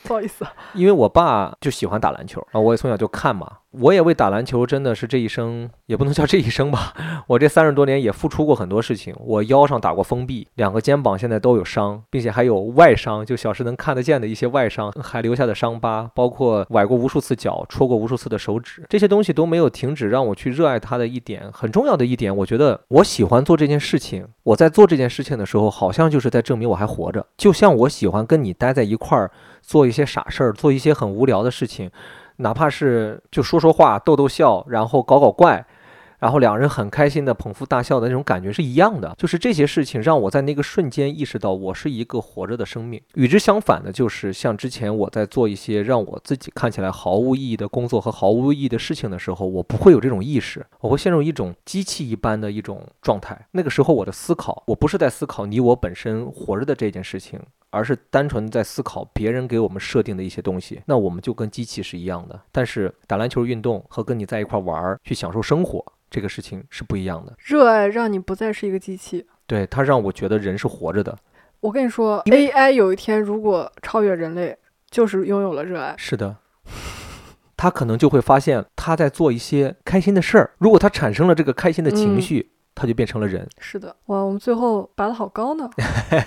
[0.03, 0.45] 不好意思，
[0.75, 3.59] 因为我爸就喜欢打篮球，然后我也从小就看嘛。
[3.73, 6.93] 我也为打篮球真的是这一生，也不能叫这一生吧，
[7.29, 9.15] 我这三十多年也付出过很多事情。
[9.21, 21.49] 我腰上打过封闭，两个肩膀现在都有伤，并且还有外伤，就小时能看得见的一些外伤，还留下的伤疤，包括崴过无数次脚，戳过无数次的手指，这些东西都没有停止让我去热爱它的一点。
[21.53, 24.27] 很重要的一点，我觉得我喜欢做这件事情。
[24.43, 27.25] 我在做这件事情的时候，好像就是在证明我还活着。
[27.37, 29.31] 就像我喜欢跟你待在一块儿，
[29.71, 31.89] 做一些傻事儿，做一些很无聊的事情，
[32.39, 35.65] 哪怕是就说说话、逗逗笑，然后搞搞怪，
[36.19, 39.15] 然后两人很开心的捧腹大笑的那种感觉是一样的。
[39.17, 43.01] 就是这些事情让我在那个瞬间意识到，我是一个活着的生命。
[43.15, 53.47] 与之相反的，就是像之前我在做一些让我自己看起来毫无意义的工作和毫无意义的事情的时候，我不会有这种意识，我会陷入一种机器一般的一种状态。
[53.53, 57.39] 那个时候我的思考，我不是在思考你我本身活着的这件事情。
[57.71, 62.41] 而是单纯在思考别人给我们设定的一些东西，那我们就跟机器是一样的。
[62.53, 67.35] 但是打篮球运动和跟你在一块玩儿去享受生活这个事情是不一样的。
[67.39, 69.27] 热爱让你不再是一个机器。
[69.47, 71.17] 对它让我觉得人是活着的。
[71.61, 74.57] 我跟你说，AI 有一天如果超越人类，
[74.91, 75.95] 就是拥有了热爱。
[75.97, 76.37] 是的，
[77.57, 80.53] 他可能就会发现他在做一些开心的事儿。
[80.59, 83.47] 如果他产生了这个开心的情嗯绪，他就变成了人。
[83.59, 85.69] 是的，哇，我们最后拔得好高呢。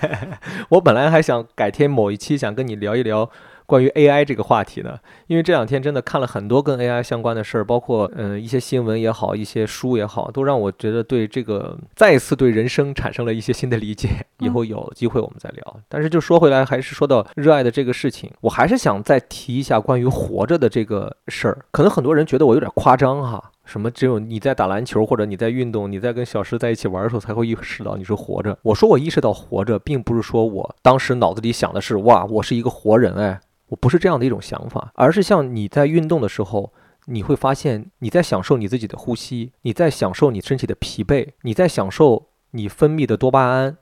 [0.69, 3.27] 我本来还想改天某一期想跟你聊一聊
[3.65, 14.09] 关于 AI 这个话题呢，因为这两天真的看了很多跟 AI 相关的事儿，包括嗯、呃一些新闻也好，一些书也好，都让我觉得对这个再一次对人生产生了一些新的理解。
[14.39, 15.79] 以后有机会我们再聊。
[15.87, 21.57] 但是就说回来，还是说到热爱的这个事情，我还是想再提一下关于活着的这个事儿。
[21.71, 23.51] 可能很多人觉得我有点夸张哈。
[23.65, 23.89] 什么？
[23.89, 28.57] 只有你在打篮球，或者你在运动，你在跟小石在一起玩的时候，才会意识到你是活着。
[28.61, 36.73] 我说我意识到活着，并不是说我当时脑子里想的是哇，我是一个活人哎，我不是这样的一种想法，而是像你在运动的时候，
[37.05, 43.77] 你会发现你在享受你自己的呼吸，你在享受你身体的疲惫，你在享受你分泌的多巴胺。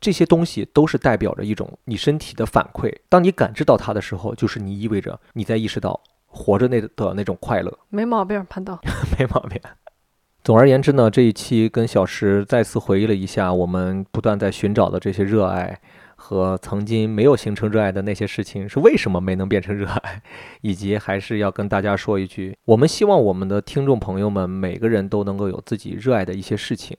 [0.00, 2.92] 这些东西都是代表着一种你身体的反馈。
[3.08, 6.00] 当你感知到它的时候，就是你意味着你在意识到
[6.32, 7.78] 活着那的那种快乐。
[7.90, 8.80] 没毛病，潘导。
[9.18, 9.60] 没毛病。
[10.42, 15.80] 总而言之呢，这一期跟小石再次回忆了一下我们不断在寻找的这些热爱
[16.16, 20.20] 和曾经没有形成热爱的那些事情是为什么没能变成热爱，
[20.62, 26.96] 以及还是要跟大家说一句，我们希望我们的听众朋友们每个人都能够有自己热爱的一些事情，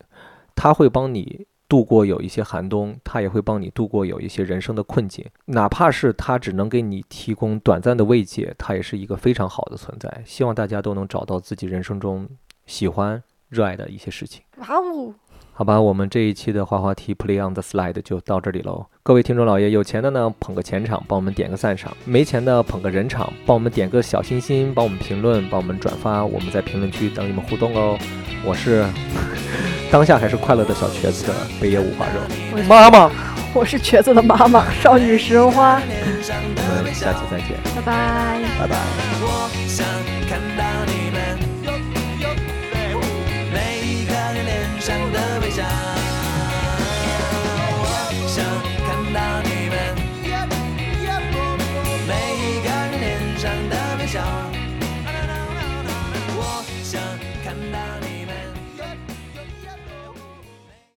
[0.55, 1.47] 它会帮你。
[1.73, 10.21] 度过有一些寒冬，他也会帮你度过有一些人生的困境，哪怕是他只能给你提供短暂的慰藉，他也是一个非常好的存在。
[10.23, 12.29] 希望大家都能找到自己人生中
[12.67, 14.43] 喜欢、热爱的一些事情。
[14.57, 15.15] 哇哦，
[15.55, 18.87] 好吧，我们这一期的滑滑梯 Play on the Slide 就到这里喽。
[19.03, 26.25] 各位听众老爷，有钱的呢捧个钱场，帮我们点个赞赏；没钱的捧个人场，帮我们点个小心心，帮我们评论，帮我们转发。
[26.25, 27.95] 我们在评论区等你们互动哦。
[28.43, 28.83] 我是
[29.91, 32.19] 当下还是快乐的小瘸子的北野五花肉
[32.67, 33.11] 妈妈，
[33.53, 38.41] 我是瘸子的妈妈，少女食人花， 我们下期再见，拜拜。
[38.59, 38.75] 拜拜。
[44.83, 45.63] 上的微笑。
[47.79, 47.87] 我
[48.27, 48.43] 想
[48.85, 49.73] 看到你们
[52.05, 54.42] 每一个人脸上的微笑。